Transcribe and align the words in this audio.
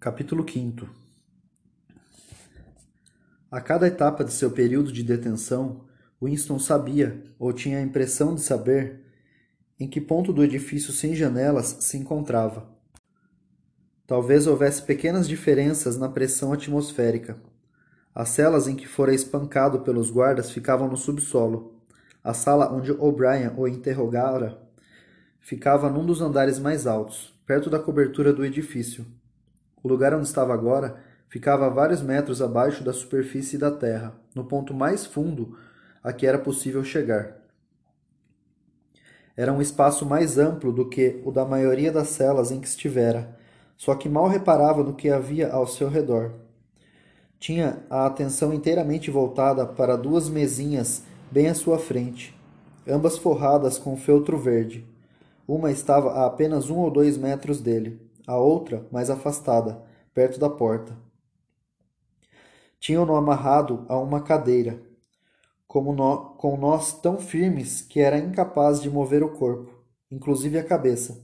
Capítulo 0.00 0.46
5 0.50 0.88
A 3.50 3.60
cada 3.60 3.86
etapa 3.86 4.24
de 4.24 4.32
seu 4.32 4.50
período 4.50 4.90
de 4.90 5.02
detenção, 5.02 5.82
Winston 6.22 6.58
sabia, 6.58 7.22
ou 7.38 7.52
tinha 7.52 7.76
a 7.76 7.82
impressão 7.82 8.34
de 8.34 8.40
saber, 8.40 9.04
em 9.78 9.86
que 9.86 10.00
ponto 10.00 10.32
do 10.32 10.42
edifício 10.42 10.90
sem 10.90 11.14
janelas 11.14 11.76
se 11.80 11.98
encontrava. 11.98 12.66
Talvez 14.06 14.46
houvesse 14.46 14.80
pequenas 14.80 15.28
diferenças 15.28 15.98
na 15.98 16.08
pressão 16.08 16.50
atmosférica. 16.50 17.36
As 18.14 18.30
celas 18.30 18.66
em 18.66 18.76
que 18.76 18.88
fora 18.88 19.14
espancado 19.14 19.80
pelos 19.80 20.10
guardas 20.10 20.50
ficavam 20.50 20.88
no 20.88 20.96
subsolo. 20.96 21.78
A 22.24 22.32
sala 22.32 22.72
onde 22.72 22.90
O'Brien 22.90 23.52
o 23.54 23.68
interrogara 23.68 24.66
ficava 25.40 25.90
num 25.90 26.06
dos 26.06 26.22
andares 26.22 26.58
mais 26.58 26.86
altos, 26.86 27.38
perto 27.44 27.68
da 27.68 27.78
cobertura 27.78 28.32
do 28.32 28.42
edifício. 28.42 29.04
O 29.82 29.88
lugar 29.88 30.14
onde 30.14 30.26
estava 30.26 30.52
agora 30.52 30.96
ficava 31.28 31.66
a 31.66 31.70
vários 31.70 32.02
metros 32.02 32.42
abaixo 32.42 32.84
da 32.84 32.92
superfície 32.92 33.56
da 33.56 33.70
terra, 33.70 34.14
no 34.34 34.44
ponto 34.44 34.74
mais 34.74 35.06
fundo 35.06 35.56
a 36.02 36.12
que 36.12 36.26
era 36.26 36.38
possível 36.38 36.82
chegar. 36.82 37.36
Era 39.36 39.52
um 39.52 39.62
espaço 39.62 40.04
mais 40.04 40.36
amplo 40.38 40.72
do 40.72 40.88
que 40.88 41.22
o 41.24 41.30
da 41.30 41.44
maioria 41.44 41.90
das 41.90 42.08
celas 42.08 42.50
em 42.50 42.60
que 42.60 42.66
estivera, 42.66 43.38
só 43.76 43.94
que 43.94 44.08
mal 44.08 44.26
reparava 44.28 44.82
no 44.82 44.94
que 44.94 45.08
havia 45.08 45.50
ao 45.50 45.66
seu 45.66 45.88
redor. 45.88 46.32
Tinha 47.38 47.78
a 47.88 48.04
atenção 48.04 48.52
inteiramente 48.52 49.10
voltada 49.10 49.64
para 49.64 49.96
duas 49.96 50.28
mesinhas 50.28 51.04
bem 51.30 51.48
à 51.48 51.54
sua 51.54 51.78
frente, 51.78 52.38
ambas 52.86 53.16
forradas 53.16 53.78
com 53.78 53.96
feltro 53.96 54.36
verde. 54.36 54.86
Uma 55.48 55.70
estava 55.70 56.10
a 56.12 56.26
apenas 56.26 56.68
um 56.68 56.76
ou 56.76 56.90
dois 56.90 57.16
metros 57.16 57.60
dele 57.60 58.09
a 58.30 58.38
outra 58.38 58.86
mais 58.92 59.10
afastada, 59.10 59.82
perto 60.14 60.38
da 60.38 60.48
porta. 60.48 60.96
Tinham-no 62.78 63.16
amarrado 63.16 63.84
a 63.88 63.98
uma 63.98 64.22
cadeira, 64.22 64.80
como 65.66 65.92
nó, 65.92 66.16
com 66.36 66.56
nós 66.56 66.92
tão 67.00 67.18
firmes 67.18 67.80
que 67.82 67.98
era 68.00 68.18
incapaz 68.18 68.80
de 68.80 68.88
mover 68.88 69.22
o 69.24 69.30
corpo, 69.30 69.74
inclusive 70.10 70.58
a 70.58 70.64
cabeça. 70.64 71.22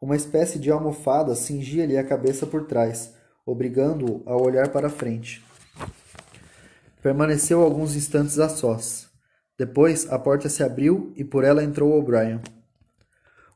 Uma 0.00 0.16
espécie 0.16 0.58
de 0.58 0.70
almofada 0.70 1.36
cingia-lhe 1.36 1.96
a 1.96 2.04
cabeça 2.04 2.46
por 2.46 2.66
trás, 2.66 3.14
obrigando-o 3.46 4.22
a 4.26 4.36
olhar 4.36 4.70
para 4.70 4.88
a 4.88 4.90
frente. 4.90 5.44
Permaneceu 7.00 7.62
alguns 7.62 7.94
instantes 7.94 8.40
a 8.40 8.48
sós. 8.48 9.08
Depois 9.56 10.10
a 10.10 10.18
porta 10.18 10.48
se 10.48 10.64
abriu 10.64 11.12
e 11.14 11.24
por 11.24 11.44
ela 11.44 11.62
entrou 11.62 11.96
O'Brien. 11.96 12.40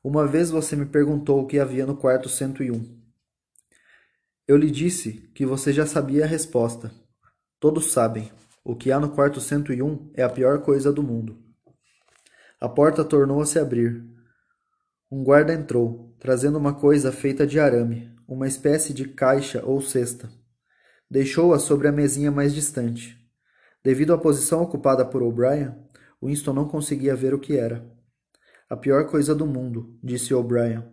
Uma 0.03 0.27
vez 0.27 0.49
você 0.51 0.77
me 0.77 0.87
perguntou 0.87 1.41
o 1.41 1.47
que 1.47 1.59
havia 1.59 1.85
no 1.85 1.97
quarto 1.97 2.29
101. 2.29 2.99
Eu 4.47 4.57
lhe 4.57 4.71
disse 4.71 5.29
que 5.35 5.45
você 5.45 5.73
já 5.73 5.87
sabia 5.87 6.25
a 6.25 6.27
resposta. 6.27 6.93
Todos 7.59 7.91
sabem. 7.91 8.31
O 8.65 8.77
que 8.77 8.93
há 8.93 9.01
no 9.01 9.11
quarto 9.11 9.41
101 9.41 10.13
é 10.15 10.23
a 10.23 10.29
pior 10.29 10.61
coisa 10.63 10.93
do 10.93 11.03
mundo. 11.03 11.37
A 12.61 12.69
porta 12.69 13.05
tornou 13.05 13.41
a 13.41 13.47
se 13.47 13.59
abrir. 13.59 14.05
Um 15.11 15.25
guarda 15.25 15.53
entrou, 15.53 16.15
trazendo 16.21 16.59
uma 16.59 16.75
coisa 16.75 17.11
feita 17.11 17.47
de 17.47 17.59
arame, 17.59 18.15
uma 18.27 18.47
espécie 18.47 18.95
de 18.95 19.09
caixa 19.09 19.65
ou 19.65 19.81
cesta. 19.81 20.31
Deixou-a 21.11 21.59
sobre 21.59 21.89
a 21.89 21.93
mesinha 21.93 22.31
mais 22.31 22.55
distante. 22.55 23.19
Devido 23.83 24.13
à 24.13 24.19
posição 24.19 24.63
ocupada 24.63 25.05
por 25.05 25.23
O'Brien, 25.23 25.75
Winston 26.23 26.53
não 26.53 26.69
conseguia 26.69 27.17
ver 27.17 27.35
o 27.35 27.39
que 27.39 27.57
era. 27.57 27.98
A 28.71 28.77
pior 28.77 29.07
coisa 29.07 29.35
do 29.35 29.47
mundo, 29.47 29.99
disse 30.05 30.35
O'Brien. 30.35 30.85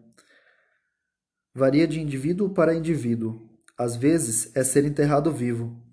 Varia 1.54 1.86
de 1.86 2.00
indivíduo 2.00 2.50
para 2.52 2.74
indivíduo. 2.74 3.50
Às 3.78 3.98
vezes 3.98 4.56
é 4.56 4.64
ser 4.64 4.86
enterrado 4.86 5.30
vivo. 5.30 5.84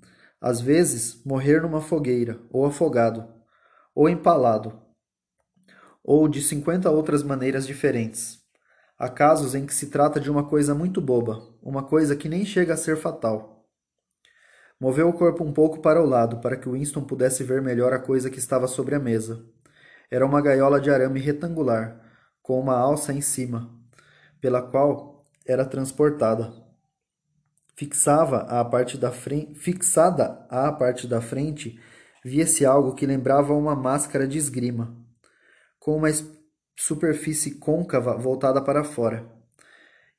Às 0.40 0.60
vezes 0.60 1.20
morrer 1.24 1.60
numa 1.60 1.80
fogueira, 1.80 2.40
ou 2.50 2.64
afogado, 2.64 3.28
ou 3.92 4.08
empalado, 4.08 4.80
ou 6.04 6.28
de 6.28 6.40
cinquenta 6.40 6.88
outras 6.88 7.24
maneiras 7.24 7.66
diferentes. 7.66 8.40
Há 8.96 9.08
casos 9.08 9.52
em 9.52 9.66
que 9.66 9.74
se 9.74 9.88
trata 9.88 10.20
de 10.20 10.30
uma 10.30 10.48
coisa 10.48 10.76
muito 10.76 11.00
boba, 11.00 11.42
uma 11.60 11.82
coisa 11.82 12.14
que 12.14 12.28
nem 12.28 12.44
chega 12.44 12.74
a 12.74 12.76
ser 12.76 12.96
fatal. 12.96 13.68
Moveu 14.78 15.08
o 15.08 15.12
corpo 15.12 15.42
um 15.42 15.52
pouco 15.52 15.80
para 15.80 16.00
o 16.00 16.06
lado 16.06 16.38
para 16.38 16.56
que 16.56 16.68
Winston 16.68 17.02
pudesse 17.02 17.42
ver 17.42 17.60
melhor 17.60 17.92
a 17.92 17.98
coisa 17.98 18.30
que 18.30 18.38
estava 18.38 18.68
sobre 18.68 18.94
a 18.94 19.00
mesa. 19.00 19.44
Era 20.12 20.24
uma 20.26 20.42
gaiola 20.42 20.78
de 20.78 20.90
arame 20.90 21.18
retangular, 21.18 21.98
com 22.42 22.60
uma 22.60 22.76
alça 22.76 23.14
em 23.14 23.22
cima, 23.22 23.74
pela 24.42 24.60
qual 24.60 25.24
era 25.46 25.64
transportada. 25.64 26.52
Fixava 27.74 28.40
à 28.40 28.62
parte 28.62 28.98
da 28.98 29.10
frente, 29.10 29.54
fixada 29.54 30.46
à 30.50 30.70
parte 30.70 31.06
da 31.06 31.22
frente, 31.22 31.80
via-se 32.22 32.66
algo 32.66 32.94
que 32.94 33.06
lembrava 33.06 33.54
uma 33.54 33.74
máscara 33.74 34.28
de 34.28 34.36
esgrima, 34.36 34.94
com 35.80 35.96
uma 35.96 36.10
superfície 36.76 37.52
côncava 37.52 38.14
voltada 38.14 38.60
para 38.60 38.84
fora. 38.84 39.26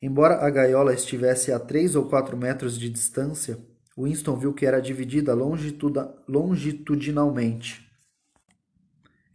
Embora 0.01 0.43
a 0.43 0.49
gaiola 0.49 0.95
estivesse 0.95 1.51
a 1.51 1.59
três 1.59 1.95
ou 1.95 2.09
quatro 2.09 2.35
metros 2.35 2.79
de 2.79 2.89
distância, 2.89 3.59
Winston 3.95 4.37
viu 4.37 4.55
que 4.55 4.65
era 4.65 4.81
dividida 4.81 5.35
longitudinalmente 5.35 7.82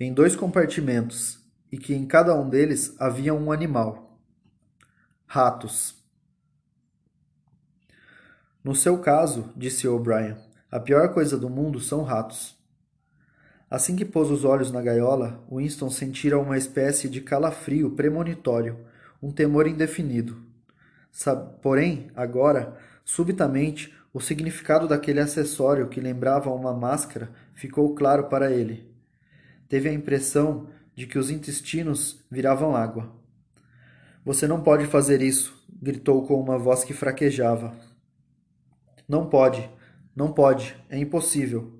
em 0.01 0.13
dois 0.13 0.37
compartimentos 0.37 1.41
e 1.73 1.77
que 1.77 1.93
em 1.93 2.07
cada 2.07 2.33
um 2.33 2.49
deles 2.49 2.95
havia 3.01 3.35
um 3.35 3.51
animal. 3.51 4.17
Ratos. 5.27 5.97
No 8.63 8.77
seu 8.77 8.99
caso, 8.99 9.53
disse 9.57 9.89
O'Brien, 9.89 10.37
a 10.71 10.79
pior 10.79 11.13
coisa 11.13 11.37
do 11.37 11.51
mundo 11.51 11.81
são 11.81 12.05
ratos. 12.05 12.57
Assim 13.69 13.97
que 13.97 14.05
pôs 14.05 14.31
os 14.31 14.45
olhos 14.45 14.71
na 14.71 14.81
gaiola, 14.81 15.45
Winston 15.51 15.91
sentira 15.91 16.39
uma 16.39 16.57
espécie 16.57 17.09
de 17.09 17.21
calafrio 17.21 17.91
premonitório, 17.91 18.79
um 19.21 19.33
temor 19.33 19.67
indefinido. 19.67 20.41
Porém, 21.61 22.09
agora, 22.15 22.79
subitamente, 23.05 23.93
o 24.13 24.21
significado 24.21 24.87
daquele 24.87 25.21
acessório 25.21 25.89
que 25.89 26.01
lembrava 26.01 26.51
uma 26.51 26.73
máscara 26.73 27.31
ficou 27.53 27.95
claro 27.95 28.29
para 28.29 28.51
ele 28.53 28.88
teve 29.69 29.89
a 29.89 29.93
impressão 29.93 30.69
de 30.95 31.07
que 31.07 31.19
os 31.19 31.31
intestinos 31.31 32.25
viravam 32.31 32.75
água. 32.75 33.13
Você 34.25 34.47
não 34.47 34.61
pode 34.61 34.87
fazer 34.87 35.23
isso, 35.23 35.65
gritou 35.81 36.27
com 36.27 36.41
uma 36.41 36.59
voz 36.59 36.85
que 36.85 36.93
fraquejava. 36.93 37.75
Não 39.09 39.27
pode, 39.27 39.71
não 40.15 40.33
pode, 40.33 40.77
é 40.89 40.99
impossível. 40.99 41.73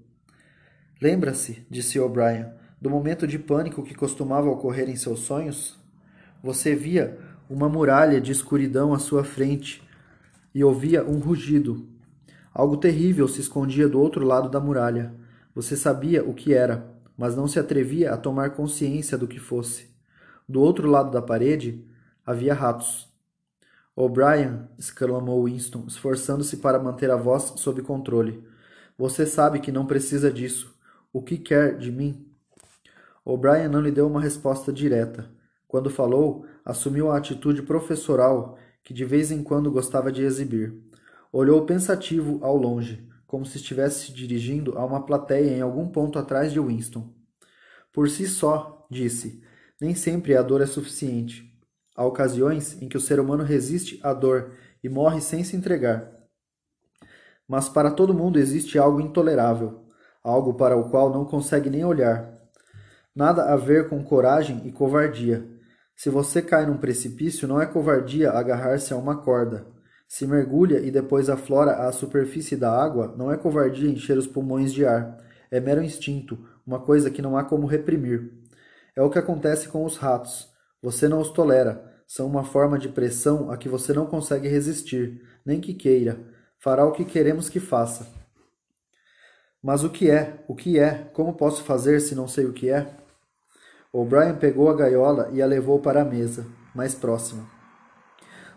Lembra-se, 1.01 1.67
disse 1.71 1.99
O'Brien, 1.99 2.47
do 2.81 2.89
momento 2.89 3.27
de 3.27 3.39
pânico 3.39 3.83
que 3.83 3.95
costumava 3.95 4.49
ocorrer 4.49 4.89
em 4.89 4.97
seus 4.97 5.21
sonhos? 5.21 5.79
Você 6.43 6.75
via 6.75 7.19
uma 7.51 7.69
muralha 7.69 8.21
de 8.21 8.31
escuridão 8.31 8.95
à 8.95 8.99
sua 8.99 9.25
frente 9.25 9.83
e 10.55 10.63
ouvia 10.63 11.05
um 11.05 11.19
rugido. 11.19 11.89
Algo 12.55 12.77
terrível 12.77 13.27
se 13.29 13.41
escondia 13.41 13.89
do 13.89 14.01
outro 14.01 14.25
lado 14.25 14.49
da 14.49 14.61
muralha. 14.61 15.13
Você 15.55 15.77
sabia 15.77 16.25
o 16.25 16.35
que 16.35 16.55
era 16.55 16.98
mas 17.19 17.35
não 17.35 17.49
se 17.49 17.59
atrevia 17.59 18.15
a 18.15 18.17
tomar 18.17 18.51
consciência 18.51 19.19
do 19.19 19.27
que 19.27 19.41
fosse. 19.41 19.91
Do 20.49 20.61
outro 20.61 20.89
lado 20.89 21.11
da 21.11 21.21
parede 21.21 21.85
havia 22.25 22.55
ratos. 22.55 23.13
O'Brien, 23.97 24.69
exclamou 24.79 25.45
Winston, 25.45 25.85
esforçando-se 25.89 26.59
para 26.59 26.79
manter 26.79 27.11
a 27.11 27.17
voz 27.17 27.55
sob 27.57 27.83
controle. 27.83 28.47
Você 28.97 29.27
sabe 29.27 29.59
que 29.59 29.73
não 29.73 29.85
precisa 29.85 30.31
disso. 30.31 30.73
O 31.13 31.21
que 31.21 31.37
quer 31.37 31.77
de 31.77 31.91
mim? 31.91 32.25
O'Brien 33.25 33.69
não 33.69 33.81
lhe 33.81 33.91
deu 33.91 34.07
uma 34.07 34.21
resposta 34.21 34.73
direta. 34.73 35.29
Quando 35.67 35.91
falou, 35.91 36.47
assumiu 36.65 37.11
a 37.11 37.19
atitude 37.19 37.63
professoral 37.63 38.57
que 38.85 38.95
de 38.95 39.05
vez 39.05 39.33
em 39.33 39.43
quando 39.43 39.71
gostava 39.71 40.13
de 40.13 40.23
exibir. 40.23 40.73
Olhou 41.33 41.67
pensativo 41.67 42.39
ao 42.43 42.57
longe, 42.57 43.08
como 43.29 43.45
se 43.45 43.59
estivesse 43.59 44.07
se 44.07 44.13
dirigindo 44.13 44.77
a 44.79 44.85
uma 44.85 45.05
plateia 45.05 45.51
em 45.51 45.61
algum 45.61 45.87
ponto 45.87 46.19
atrás 46.19 46.51
de 46.51 46.59
Winston. 46.59 47.13
Por 47.93 48.09
si 48.09 48.27
só, 48.27 48.87
disse, 48.91 49.45
nem 49.79 49.95
sempre 49.95 50.35
a 50.35 50.43
dor 50.43 50.63
é 50.63 50.67
suficiente. 50.67 51.45
Há 51.95 52.05
ocasiões 52.07 52.81
em 52.81 52.89
que 52.89 52.97
o 52.97 53.01
ser 53.01 53.21
humano 53.21 53.45
resiste 53.45 54.01
à 54.03 54.15
dor 54.15 54.53
e 54.83 54.89
morre 54.89 55.21
sem 55.21 55.45
se 55.45 55.55
entregar. 55.55 56.11
Mas 57.47 57.69
para 57.69 57.91
todo 57.91 58.15
mundo 58.15 58.39
existe 58.39 58.79
algo 58.79 59.01
intolerável, 59.01 59.85
algo 60.25 60.55
para 60.55 60.77
o 60.77 60.89
qual 60.91 61.13
não 61.13 61.27
consegue 61.27 61.69
nem 61.69 61.85
olhar. 61.85 62.35
Nada 63.15 63.53
a 63.53 63.57
ver 63.57 63.91
com 63.91 64.03
coragem 64.03 64.67
e 64.67 64.73
covardia. 64.73 65.47
Se 65.95 66.09
você 66.09 66.41
cai 66.41 66.65
num 66.65 66.79
precipício, 66.79 67.47
não 67.47 67.61
é 67.61 67.67
covardia 67.67 68.31
agarrar-se 68.31 68.95
a 68.95 68.97
uma 68.97 69.21
corda. 69.21 69.67
Se 70.09 70.27
mergulha 70.27 70.81
e 70.81 70.91
depois 70.91 71.29
aflora 71.29 71.87
à 71.87 71.93
superfície 71.93 72.57
da 72.57 72.73
água, 72.73 73.15
não 73.17 73.31
é 73.31 73.37
covardia 73.37 73.91
encher 73.91 74.17
os 74.17 74.27
pulmões 74.27 74.73
de 74.73 74.87
ar. 74.87 75.19
É 75.51 75.61
mero 75.61 75.83
instinto, 75.83 76.39
uma 76.67 76.81
coisa 76.81 77.11
que 77.11 77.21
não 77.21 77.37
há 77.37 77.45
como 77.45 77.67
reprimir. 77.67 78.33
É 78.97 79.03
o 79.03 79.11
que 79.11 79.19
acontece 79.19 79.69
com 79.69 79.85
os 79.85 79.99
ratos. 79.99 80.49
Você 80.83 81.09
não 81.09 81.21
os 81.21 81.31
tolera, 81.31 82.03
são 82.07 82.27
uma 82.27 82.43
forma 82.43 82.79
de 82.79 82.89
pressão 82.89 83.51
a 83.51 83.59
que 83.59 83.69
você 83.69 83.93
não 83.93 84.07
consegue 84.07 84.49
resistir, 84.49 85.23
nem 85.45 85.61
que 85.61 85.75
queira. 85.75 86.19
Fará 86.59 86.87
o 86.87 86.93
que 86.93 87.05
queremos 87.05 87.51
que 87.51 87.61
faça. 87.61 88.07
Mas 89.63 89.85
o 89.85 89.91
que 89.91 90.11
é? 90.11 90.43
O 90.49 90.55
que 90.55 90.79
é? 90.79 91.11
Como 91.13 91.35
posso 91.35 91.63
fazer 91.63 92.01
se 92.01 92.15
não 92.15 92.27
sei 92.27 92.47
o 92.47 92.53
que 92.55 92.71
é? 92.71 92.97
O'Brien 93.93 94.37
pegou 94.37 94.71
a 94.71 94.75
gaiola 94.75 95.29
e 95.33 95.43
a 95.43 95.47
levou 95.47 95.81
para 95.81 96.01
a 96.01 96.05
mesa, 96.05 96.47
mais 96.75 96.95
próxima. 96.95 97.58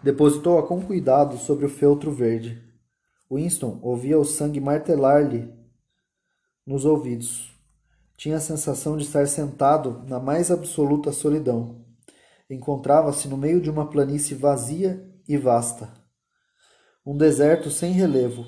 Depositou-a 0.03 0.63
com 0.63 0.81
cuidado 0.81 1.37
sobre 1.37 1.63
o 1.63 1.69
feltro 1.69 2.11
verde. 2.11 2.59
Winston 3.31 3.79
ouvia 3.83 4.17
o 4.17 4.25
sangue 4.25 4.59
martelar-lhe 4.59 5.53
nos 6.65 6.85
ouvidos. 6.85 7.55
Tinha 8.17 8.37
a 8.37 8.41
sensação 8.41 8.97
de 8.97 9.03
estar 9.03 9.27
sentado 9.27 10.03
na 10.07 10.19
mais 10.19 10.49
absoluta 10.49 11.11
solidão. 11.11 11.85
Encontrava-se 12.49 13.27
no 13.27 13.37
meio 13.37 13.61
de 13.61 13.69
uma 13.69 13.89
planície 13.89 14.35
vazia 14.35 15.07
e 15.27 15.37
vasta. 15.37 15.93
Um 17.05 17.15
deserto 17.15 17.69
sem 17.69 17.91
relevo, 17.91 18.43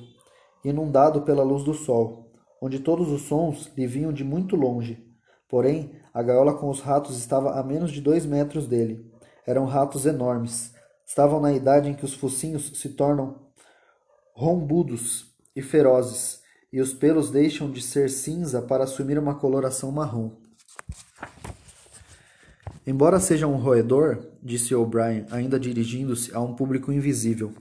inundado 0.65 1.21
pela 1.21 1.44
luz 1.44 1.63
do 1.63 1.75
sol, 1.75 2.31
onde 2.59 2.79
todos 2.79 3.11
os 3.11 3.23
sons 3.23 3.71
lhe 3.77 3.85
vinham 3.85 4.11
de 4.11 4.23
muito 4.23 4.55
longe. 4.55 5.07
Porém, 5.47 5.91
a 6.11 6.23
gaiola 6.23 6.55
com 6.55 6.69
os 6.69 6.79
ratos 6.79 7.15
estava 7.17 7.59
a 7.59 7.63
menos 7.63 7.91
de 7.91 8.01
dois 8.01 8.25
metros 8.25 8.67
dele. 8.67 9.11
Eram 9.45 9.65
ratos 9.65 10.07
enormes. 10.07 10.72
Estavam 11.13 11.39
na 11.39 11.54
idade 11.54 11.88
em 11.89 11.94
que 11.94 12.06
os 12.06 12.15
focinhos 12.15 12.71
se 12.74 12.89
tornam 12.89 13.36
rombudos 14.33 15.27
e 15.56 15.62
ferozes, 15.62 16.42
e 16.71 16.81
os 16.81 16.92
pelos 16.92 17.30
deixam 17.30 17.69
de 17.69 17.83
ser 17.83 18.10
cinza 18.10 18.63
para 18.63 18.86
assumir 18.86 19.19
uma 19.19 19.36
coloração 19.36 19.92
marrom. 19.92 20.31
Embora 22.83 23.19
seja 23.19 23.45
um 23.45 23.57
roedor, 23.57 24.25
disse 24.42 24.74
O'Brien, 24.74 25.27
ainda 25.30 25.60
dirigindo-se 25.60 26.33
a 26.33 26.42
um 26.42 26.56
público 26.56 26.92
invisível, 26.92 27.54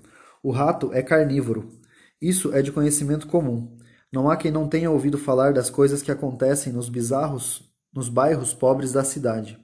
o 0.42 0.50
rato 0.50 0.90
é 0.94 1.02
carnívoro. 1.02 1.78
Isso 2.22 2.54
é 2.54 2.62
de 2.62 2.72
conhecimento 2.72 3.26
comum. 3.26 3.76
Não 4.10 4.30
há 4.30 4.36
quem 4.38 4.50
não 4.50 4.66
tenha 4.66 4.90
ouvido 4.90 5.18
falar 5.18 5.52
das 5.52 5.68
coisas 5.68 6.00
que 6.00 6.10
acontecem 6.10 6.72
nos 6.72 6.88
bizarros, 6.88 7.70
nos 7.92 8.08
bairros 8.08 8.54
pobres 8.54 8.92
da 8.92 9.04
cidade. 9.04 9.62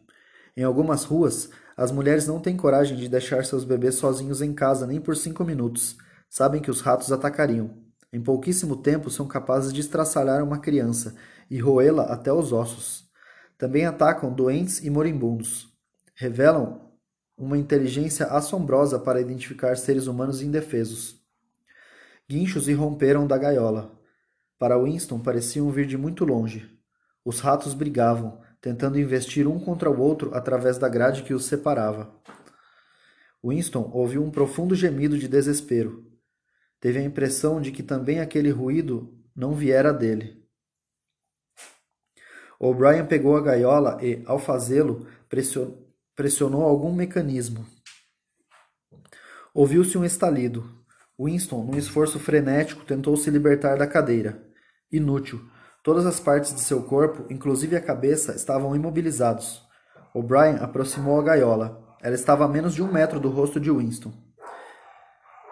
Em 0.55 0.63
algumas 0.63 1.05
ruas, 1.05 1.49
as 1.79 1.91
mulheres 1.91 2.27
não 2.27 2.39
têm 2.39 2.59
coragem 2.59 2.97
de 2.97 3.09
deixar 3.09 3.43
seus 3.47 3.65
bebês 3.65 3.95
sozinhos 3.95 4.43
em 4.43 4.53
casa 4.53 4.87
nem 4.87 5.01
por 5.01 5.17
cinco 5.17 5.45
minutos 5.45 5.97
Sabem 6.29 6.61
que 6.61 6.71
os 6.71 6.83
ratos 6.83 7.11
atacariam. 7.11 7.71
Em 8.13 8.21
pouquíssimo 8.21 8.77
tempo 8.77 9.11
são 9.11 9.27
capazes 9.27 9.73
de 9.73 9.81
estraçalhar 9.81 10.43
uma 10.43 10.59
criança 10.59 11.17
e 11.51 11.59
roê-la 11.59 12.05
até 12.05 12.33
os 12.33 12.53
ossos. 12.53 13.09
Também 13.57 13.87
atacam 13.87 14.33
doentes 14.33 14.85
e 14.85 14.91
moribundos. 14.91 15.73
Revelam 16.15 16.93
uma 17.37 17.57
inteligência 17.57 18.27
assombrosa 18.27 18.99
para 18.99 19.21
identificar 19.21 19.77
seres 19.77 20.07
humanos 20.07 20.43
indefesos. 20.43 21.17
Guinchos 22.29 22.69
irromperam 22.69 23.27
da 23.27 23.39
gaiola. 23.39 23.99
Para 24.59 24.79
Winston 24.79 25.21
pareciam 25.21 25.71
vir 25.71 25.87
de 25.87 25.97
muito 25.97 26.25
longe. 26.25 26.79
Os 27.25 27.41
ratos 27.41 27.73
brigavam, 27.73 28.41
tentando 28.69 29.01
investir 29.01 29.49
um 29.49 29.59
contra 29.59 29.91
o 29.91 29.99
outro 29.99 30.35
através 30.35 30.77
da 30.77 30.91
grade 30.91 31.23
que 31.23 31.33
os 31.33 31.47
separava. 31.47 32.15
Winston 33.43 33.91
ouviu 33.95 34.23
um 34.23 34.31
profundo 34.31 34.75
gemido 34.75 35.19
de 35.19 35.27
desespero. 35.27 36.07
Teve 36.79 36.99
a 36.99 37.03
impressão 37.03 37.63
de 37.63 37.73
que 37.73 37.83
também 37.83 38.21
aquele 38.21 38.51
ruído 38.51 39.19
não 39.35 39.55
viera 39.55 39.91
dele. 39.91 40.47
O'Brien 42.61 43.07
pegou 43.07 43.39
a 43.39 43.41
gaiola 43.41 44.05
e, 44.05 44.23
ao 44.27 44.39
fazê-lo, 44.39 45.07
pressionou 46.15 46.63
algum 46.63 46.93
mecanismo. 46.93 47.65
Ouviu-se 49.55 49.97
um 49.97 50.05
estalido. 50.05 50.85
Winston, 51.19 51.65
num 51.65 51.79
esforço 51.79 52.19
frenético, 52.19 52.85
tentou 52.85 53.17
se 53.17 53.31
libertar 53.31 53.79
da 53.79 53.87
cadeira. 53.87 54.47
Inútil. 54.93 55.41
Todas 55.89 56.05
as 56.05 56.21
partes 56.21 56.55
de 56.55 56.61
seu 56.61 56.83
corpo, 56.83 57.25
inclusive 57.31 57.75
a 57.75 57.81
cabeça, 57.81 58.37
estavam 58.37 58.77
imobilizados. 58.77 59.67
O'Brien 60.13 60.59
aproximou 60.61 61.19
a 61.19 61.23
gaiola. 61.23 61.81
Ela 62.03 62.15
estava 62.15 62.45
a 62.45 62.47
menos 62.49 62.75
de 62.75 62.83
um 62.83 62.93
metro 62.93 63.19
do 63.19 63.31
rosto 63.31 63.59
de 63.59 63.71
Winston. 63.71 64.13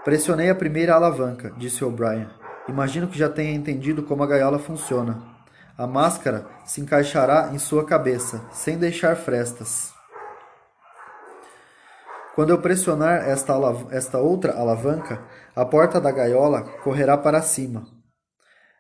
Pressionei 0.05 0.51
a 0.51 0.55
primeira 0.55 0.95
alavanca, 0.95 1.55
disse 1.57 1.83
O'Brien. 1.83 2.29
Imagino 2.69 3.09
que 3.09 3.17
já 3.19 3.31
tenha 3.31 3.55
entendido 3.55 4.03
como 4.03 4.23
a 4.23 4.27
gaiola 4.27 4.59
funciona. 4.59 5.23
A 5.75 5.87
máscara 5.87 6.47
se 6.67 6.83
encaixará 6.83 7.49
em 7.55 7.59
sua 7.59 7.87
cabeça, 7.87 8.45
sem 8.53 8.77
deixar 8.77 9.17
frestas. 9.17 9.95
Quando 12.35 12.51
eu 12.51 12.61
pressionar 12.61 13.27
esta, 13.27 13.55
esta 13.91 14.19
outra 14.19 14.53
alavanca, 14.53 15.19
a 15.55 15.65
porta 15.65 15.99
da 15.99 16.11
gaiola 16.11 16.61
correrá 16.85 17.17
para 17.17 17.41
cima. 17.41 17.96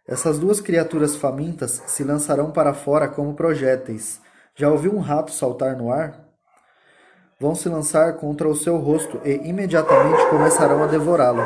Essas 0.06 0.38
duas 0.38 0.60
criaturas 0.60 1.16
famintas 1.16 1.82
se 1.86 2.04
lançarão 2.04 2.50
para 2.50 2.72
fora 2.72 3.08
como 3.08 3.34
projéteis. 3.34 4.20
Já 4.54 4.70
ouviu 4.70 4.94
um 4.94 5.00
rato 5.00 5.32
saltar 5.32 5.76
no 5.76 5.90
ar? 5.90 6.26
vão 7.38 7.54
se 7.54 7.68
lançar 7.68 8.16
contra 8.16 8.48
o 8.48 8.56
seu 8.56 8.78
rosto 8.78 9.20
e 9.24 9.34
imediatamente 9.48 10.28
começarão 10.30 10.82
a 10.82 10.86
devorá-lo. 10.86 11.42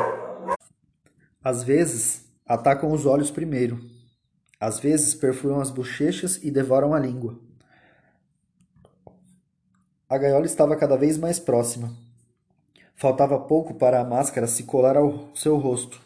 Às 1.43 1.63
vezes, 1.63 2.25
atacam 2.45 2.91
os 2.91 3.05
olhos 3.05 3.31
primeiro. 3.31 3.79
Às 4.59 4.79
vezes, 4.79 5.13
perfuram 5.13 5.59
as 5.59 5.69
bochechas 5.69 6.39
e 6.43 6.51
devoram 6.51 6.93
a 6.93 6.99
língua. 6.99 7.39
A 10.07 10.17
gaiola 10.17 10.45
estava 10.45 10.75
cada 10.75 10.97
vez 10.97 11.17
mais 11.17 11.39
próxima. 11.39 11.95
Faltava 12.95 13.39
pouco 13.39 13.73
para 13.73 13.99
a 13.99 14.05
máscara 14.05 14.45
se 14.45 14.63
colar 14.63 14.95
ao 14.95 15.35
seu 15.35 15.57
rosto. 15.57 16.01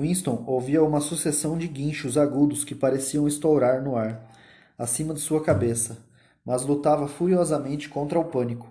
Winston 0.00 0.44
ouvia 0.46 0.82
uma 0.82 1.00
sucessão 1.00 1.58
de 1.58 1.68
guinchos 1.68 2.16
agudos 2.16 2.64
que 2.64 2.74
pareciam 2.74 3.28
estourar 3.28 3.82
no 3.82 3.96
ar, 3.96 4.30
acima 4.78 5.12
de 5.12 5.20
sua 5.20 5.42
cabeça 5.42 6.10
mas 6.44 6.64
lutava 6.64 7.06
furiosamente 7.06 7.88
contra 7.88 8.18
o 8.18 8.24
pânico. 8.24 8.68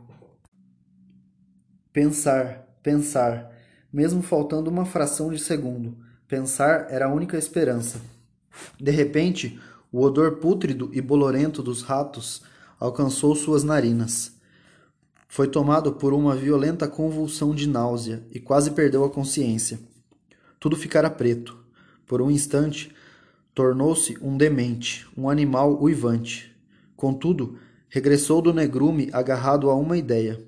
Pensar, 1.93 2.67
pensar, 2.83 3.51
mesmo 3.91 4.21
faltando 4.21 4.69
uma 4.69 4.85
fração 4.85 5.31
de 5.31 5.39
segundo, 5.39 5.97
pensar 6.27 6.87
era 6.89 7.05
a 7.05 7.13
única 7.13 7.37
esperança. 7.37 8.01
De 8.79 8.91
repente, 8.91 9.59
o 9.91 10.01
odor 10.01 10.37
pútrido 10.37 10.89
e 10.93 11.01
bolorento 11.01 11.63
dos 11.63 11.81
ratos 11.81 12.41
alcançou 12.79 13.35
suas 13.35 13.63
narinas. 13.63 14.33
Foi 15.27 15.47
tomado 15.47 15.93
por 15.93 16.13
uma 16.13 16.35
violenta 16.35 16.87
convulsão 16.87 17.53
de 17.53 17.67
náusea 17.67 18.25
e 18.31 18.39
quase 18.39 18.71
perdeu 18.71 19.03
a 19.03 19.09
consciência. 19.09 19.79
Tudo 20.59 20.75
ficara 20.75 21.09
preto. 21.09 21.57
Por 22.05 22.21
um 22.21 22.29
instante, 22.29 22.93
tornou-se 23.53 24.17
um 24.21 24.35
demente, 24.35 25.07
um 25.15 25.29
animal 25.29 25.81
uivante. 25.81 26.53
Contudo, 26.95 27.57
regressou 27.87 28.41
do 28.41 28.53
negrume 28.53 29.09
agarrado 29.13 29.69
a 29.69 29.75
uma 29.75 29.97
ideia. 29.97 30.43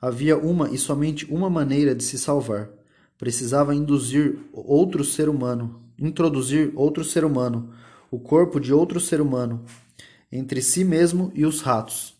Havia 0.00 0.36
uma 0.36 0.70
e 0.70 0.78
somente 0.78 1.26
uma 1.26 1.50
maneira 1.50 1.94
de 1.94 2.02
se 2.02 2.18
salvar. 2.18 2.70
Precisava 3.18 3.74
induzir 3.74 4.38
outro 4.52 5.04
ser 5.04 5.28
humano, 5.28 5.82
introduzir 5.98 6.72
outro 6.74 7.04
ser 7.04 7.24
humano, 7.24 7.72
o 8.10 8.18
corpo 8.18 8.58
de 8.58 8.72
outro 8.72 8.98
ser 8.98 9.20
humano, 9.20 9.64
entre 10.30 10.60
si 10.60 10.84
mesmo 10.84 11.30
e 11.34 11.44
os 11.44 11.60
ratos. 11.60 12.16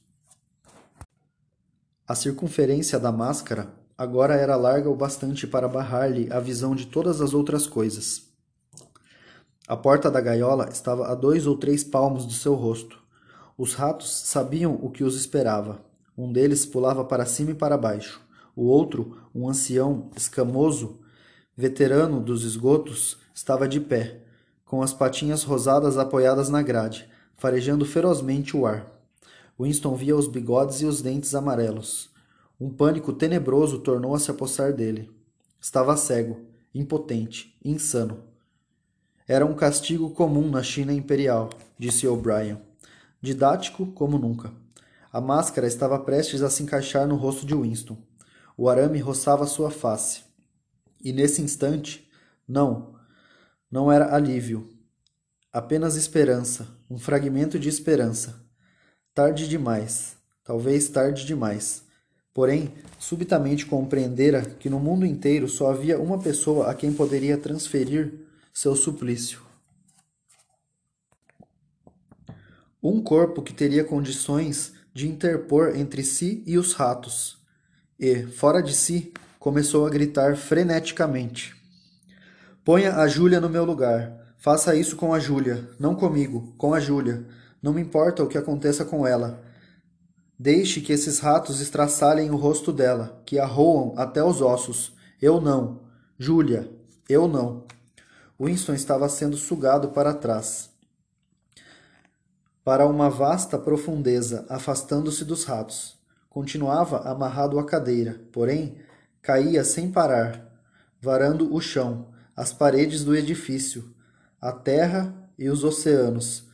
A 2.06 2.14
circunferência 2.14 2.98
da 2.98 3.10
máscara 3.10 3.81
agora 4.02 4.34
era 4.34 4.56
larga 4.56 4.90
o 4.90 4.96
bastante 4.96 5.46
para 5.46 5.68
barrar-lhe 5.68 6.26
a 6.32 6.40
visão 6.40 6.74
de 6.74 6.86
todas 6.86 7.20
as 7.20 7.32
outras 7.32 7.68
coisas. 7.68 8.22
A 9.68 9.76
porta 9.76 10.10
da 10.10 10.20
gaiola 10.20 10.68
estava 10.72 11.06
a 11.06 11.14
dois 11.14 11.46
ou 11.46 11.56
três 11.56 11.84
palmos 11.84 12.26
do 12.26 12.32
seu 12.32 12.54
rosto. 12.54 12.98
Os 13.56 13.74
ratos 13.74 14.10
sabiam 14.10 14.76
o 14.82 14.90
que 14.90 15.04
os 15.04 15.14
esperava. 15.14 15.80
Um 16.18 16.32
deles 16.32 16.66
pulava 16.66 17.04
para 17.04 17.24
cima 17.24 17.52
e 17.52 17.54
para 17.54 17.78
baixo. 17.78 18.20
O 18.56 18.64
outro, 18.64 19.18
um 19.32 19.48
ancião 19.48 20.10
escamoso, 20.16 20.98
veterano 21.56 22.20
dos 22.20 22.42
esgotos, 22.42 23.18
estava 23.32 23.68
de 23.68 23.78
pé, 23.78 24.24
com 24.64 24.82
as 24.82 24.92
patinhas 24.92 25.44
rosadas 25.44 25.96
apoiadas 25.96 26.48
na 26.48 26.60
grade, 26.60 27.08
farejando 27.36 27.84
ferozmente 27.84 28.56
o 28.56 28.66
ar. 28.66 28.84
Winston 29.60 29.94
via 29.94 30.16
os 30.16 30.26
bigodes 30.26 30.80
e 30.80 30.86
os 30.86 31.00
dentes 31.00 31.36
amarelos. 31.36 32.11
Um 32.62 32.70
pânico 32.70 33.12
tenebroso 33.12 33.80
tornou 33.80 34.14
a 34.14 34.20
se 34.20 34.30
apossar 34.30 34.72
dele. 34.72 35.10
Estava 35.60 35.96
cego, 35.96 36.46
impotente, 36.72 37.58
insano. 37.64 38.22
Era 39.26 39.44
um 39.44 39.52
castigo 39.52 40.10
comum 40.10 40.48
na 40.48 40.62
China 40.62 40.92
imperial, 40.92 41.50
disse 41.76 42.06
O'Brien 42.06 42.56
didático 43.20 43.86
como 43.86 44.16
nunca. 44.16 44.52
A 45.12 45.20
máscara 45.20 45.66
estava 45.66 45.98
prestes 45.98 46.40
a 46.40 46.48
se 46.48 46.62
encaixar 46.62 47.04
no 47.04 47.16
rosto 47.16 47.44
de 47.44 47.52
Winston. 47.52 47.96
O 48.56 48.68
arame 48.68 49.00
roçava 49.00 49.44
sua 49.44 49.68
face. 49.68 50.22
E 51.02 51.12
nesse 51.12 51.42
instante, 51.42 52.08
não, 52.46 52.94
não 53.68 53.90
era 53.90 54.14
alívio. 54.14 54.68
Apenas 55.52 55.96
esperança, 55.96 56.68
um 56.88 56.96
fragmento 56.96 57.58
de 57.58 57.68
esperança. 57.68 58.40
Tarde 59.12 59.48
demais, 59.48 60.16
talvez 60.44 60.88
tarde 60.88 61.26
demais. 61.26 61.90
Porém, 62.34 62.72
subitamente 62.98 63.66
compreendera 63.66 64.42
que 64.42 64.70
no 64.70 64.80
mundo 64.80 65.04
inteiro 65.04 65.48
só 65.48 65.70
havia 65.70 65.98
uma 65.98 66.18
pessoa 66.18 66.70
a 66.70 66.74
quem 66.74 66.92
poderia 66.92 67.36
transferir 67.36 68.14
seu 68.52 68.74
suplício. 68.74 69.40
Um 72.82 73.02
corpo 73.02 73.42
que 73.42 73.52
teria 73.52 73.84
condições 73.84 74.72
de 74.94 75.08
interpor 75.08 75.76
entre 75.76 76.02
si 76.02 76.42
e 76.46 76.58
os 76.58 76.72
ratos. 76.72 77.38
E, 77.98 78.24
fora 78.26 78.62
de 78.62 78.74
si, 78.74 79.12
começou 79.38 79.86
a 79.86 79.90
gritar 79.90 80.36
freneticamente: 80.36 81.54
Ponha 82.64 82.96
a 82.96 83.06
Júlia 83.06 83.40
no 83.40 83.48
meu 83.48 83.64
lugar. 83.64 84.20
Faça 84.38 84.74
isso 84.74 84.96
com 84.96 85.14
a 85.14 85.20
Júlia, 85.20 85.68
não 85.78 85.94
comigo, 85.94 86.52
com 86.58 86.74
a 86.74 86.80
Júlia. 86.80 87.24
Não 87.62 87.72
me 87.72 87.80
importa 87.80 88.24
o 88.24 88.26
que 88.26 88.36
aconteça 88.36 88.84
com 88.84 89.06
ela. 89.06 89.40
Deixe 90.44 90.80
que 90.80 90.92
esses 90.92 91.20
ratos 91.20 91.60
estraçalhem 91.60 92.32
o 92.32 92.36
rosto 92.36 92.72
dela, 92.72 93.22
que 93.24 93.38
a 93.38 93.46
roam 93.46 93.94
até 93.96 94.24
os 94.24 94.42
ossos. 94.42 94.92
Eu 95.20 95.40
não. 95.40 95.82
Júlia, 96.18 96.68
eu 97.08 97.28
não. 97.28 97.62
Winston 98.40 98.74
estava 98.74 99.08
sendo 99.08 99.36
sugado 99.36 99.90
para 99.90 100.12
trás, 100.12 100.68
para 102.64 102.88
uma 102.88 103.08
vasta 103.08 103.56
profundeza, 103.56 104.44
afastando-se 104.48 105.24
dos 105.24 105.44
ratos. 105.44 105.96
Continuava 106.28 107.08
amarrado 107.08 107.56
à 107.56 107.64
cadeira, 107.64 108.20
porém 108.32 108.78
caía 109.22 109.62
sem 109.62 109.92
parar, 109.92 110.52
varando 111.00 111.54
o 111.54 111.60
chão, 111.60 112.08
as 112.34 112.52
paredes 112.52 113.04
do 113.04 113.14
edifício, 113.14 113.94
a 114.40 114.50
terra 114.50 115.14
e 115.38 115.48
os 115.48 115.62
oceanos, 115.62 116.48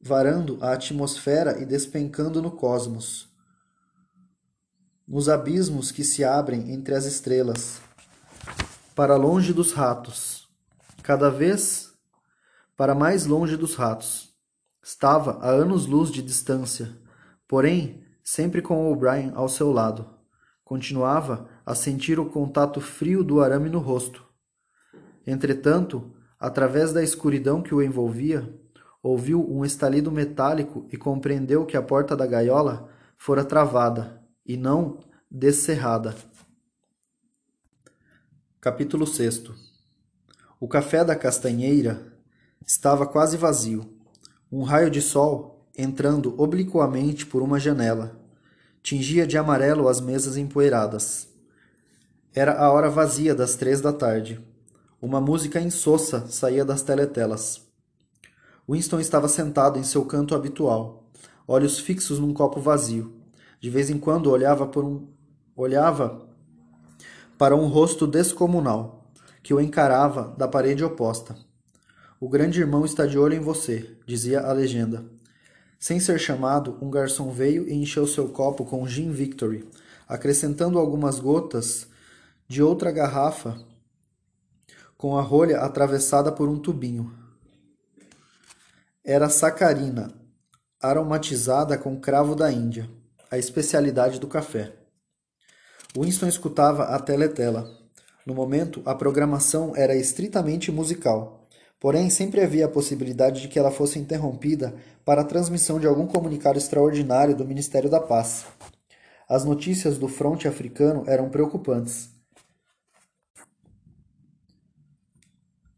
varando 0.00 0.58
a 0.60 0.72
atmosfera 0.72 1.62
e 1.62 1.64
despencando 1.64 2.42
no 2.42 2.50
cosmos. 2.50 3.27
Nos 5.10 5.26
abismos 5.26 5.90
que 5.90 6.04
se 6.04 6.22
abrem 6.22 6.70
entre 6.70 6.94
as 6.94 7.06
estrelas, 7.06 7.80
para 8.94 9.16
longe 9.16 9.54
dos 9.54 9.72
ratos, 9.72 10.46
cada 11.02 11.30
vez 11.30 11.94
para 12.76 12.94
mais 12.94 13.24
longe 13.24 13.56
dos 13.56 13.74
ratos. 13.74 14.34
Estava 14.82 15.38
a 15.40 15.48
anos-luz 15.48 16.10
de 16.10 16.20
distância, 16.20 16.94
porém 17.48 18.04
sempre 18.22 18.60
com 18.60 18.92
O'Brien 18.92 19.32
ao 19.34 19.48
seu 19.48 19.72
lado. 19.72 20.10
Continuava 20.62 21.48
a 21.64 21.74
sentir 21.74 22.20
o 22.20 22.28
contato 22.28 22.78
frio 22.78 23.24
do 23.24 23.40
arame 23.40 23.70
no 23.70 23.78
rosto. 23.78 24.22
Entretanto, 25.26 26.14
através 26.38 26.92
da 26.92 27.02
escuridão 27.02 27.62
que 27.62 27.74
o 27.74 27.80
envolvia, 27.80 28.54
ouviu 29.02 29.42
um 29.50 29.64
estalido 29.64 30.12
metálico 30.12 30.86
e 30.92 30.98
compreendeu 30.98 31.64
que 31.64 31.78
a 31.78 31.82
porta 31.82 32.14
da 32.14 32.26
gaiola 32.26 32.90
fora 33.16 33.42
travada 33.42 34.18
e 34.48 34.56
não 34.56 35.00
descerrada. 35.30 36.16
Capítulo 38.58 39.06
6 39.06 39.42
O 40.58 40.66
café 40.66 41.04
da 41.04 41.14
castanheira 41.14 42.14
estava 42.66 43.06
quase 43.06 43.36
vazio. 43.36 43.94
Um 44.50 44.62
raio 44.62 44.90
de 44.90 45.02
sol, 45.02 45.68
entrando 45.76 46.34
obliquamente 46.40 47.26
por 47.26 47.42
uma 47.42 47.60
janela, 47.60 48.18
tingia 48.82 49.26
de 49.26 49.36
amarelo 49.36 49.86
as 49.86 50.00
mesas 50.00 50.38
empoeiradas. 50.38 51.28
Era 52.34 52.58
a 52.58 52.72
hora 52.72 52.88
vazia 52.88 53.34
das 53.34 53.54
três 53.54 53.82
da 53.82 53.92
tarde. 53.92 54.40
Uma 55.00 55.20
música 55.20 55.60
insossa 55.60 56.26
saía 56.28 56.64
das 56.64 56.80
teletelas. 56.80 57.60
Winston 58.66 58.98
estava 58.98 59.28
sentado 59.28 59.78
em 59.78 59.84
seu 59.84 60.04
canto 60.06 60.34
habitual, 60.34 61.10
olhos 61.46 61.78
fixos 61.78 62.18
num 62.18 62.32
copo 62.32 62.60
vazio. 62.60 63.17
De 63.60 63.70
vez 63.70 63.90
em 63.90 63.98
quando 63.98 64.30
olhava 64.30 64.66
por 64.66 64.84
um 64.84 65.08
olhava 65.56 66.28
para 67.36 67.56
um 67.56 67.66
rosto 67.66 68.06
descomunal 68.06 69.10
que 69.42 69.52
o 69.52 69.60
encarava 69.60 70.34
da 70.36 70.46
parede 70.46 70.84
oposta. 70.84 71.36
O 72.20 72.28
grande 72.28 72.60
irmão 72.60 72.84
está 72.84 73.06
de 73.06 73.18
olho 73.18 73.34
em 73.34 73.40
você, 73.40 73.96
dizia 74.06 74.40
a 74.40 74.52
legenda. 74.52 75.04
Sem 75.78 76.00
ser 76.00 76.18
chamado, 76.18 76.76
um 76.82 76.90
garçom 76.90 77.30
veio 77.30 77.68
e 77.68 77.72
encheu 77.72 78.06
seu 78.06 78.28
copo 78.28 78.64
com 78.64 78.86
gin 78.86 79.12
Victory, 79.12 79.68
acrescentando 80.08 80.78
algumas 80.78 81.20
gotas 81.20 81.86
de 82.48 82.62
outra 82.62 82.90
garrafa 82.90 83.56
com 84.96 85.16
a 85.16 85.22
rolha 85.22 85.60
atravessada 85.60 86.32
por 86.32 86.48
um 86.48 86.58
tubinho. 86.58 87.14
Era 89.04 89.28
sacarina, 89.28 90.12
aromatizada 90.82 91.78
com 91.78 92.00
cravo 92.00 92.34
da 92.34 92.50
Índia, 92.50 92.90
a 93.30 93.36
especialidade 93.36 94.18
do 94.18 94.26
café. 94.26 94.72
Winston 95.96 96.26
escutava 96.26 96.84
a 96.84 96.98
teletela. 96.98 97.70
No 98.24 98.34
momento, 98.34 98.82
a 98.84 98.94
programação 98.94 99.74
era 99.76 99.96
estritamente 99.96 100.70
musical, 100.70 101.46
porém 101.80 102.10
sempre 102.10 102.40
havia 102.40 102.66
a 102.66 102.70
possibilidade 102.70 103.40
de 103.40 103.48
que 103.48 103.58
ela 103.58 103.70
fosse 103.70 103.98
interrompida 103.98 104.74
para 105.04 105.22
a 105.22 105.24
transmissão 105.24 105.78
de 105.78 105.86
algum 105.86 106.06
comunicado 106.06 106.58
extraordinário 106.58 107.34
do 107.34 107.44
Ministério 107.44 107.88
da 107.88 108.00
Paz. 108.00 108.46
As 109.28 109.44
notícias 109.44 109.98
do 109.98 110.08
fronte 110.08 110.48
africano 110.48 111.04
eram 111.06 111.28
preocupantes. 111.28 112.10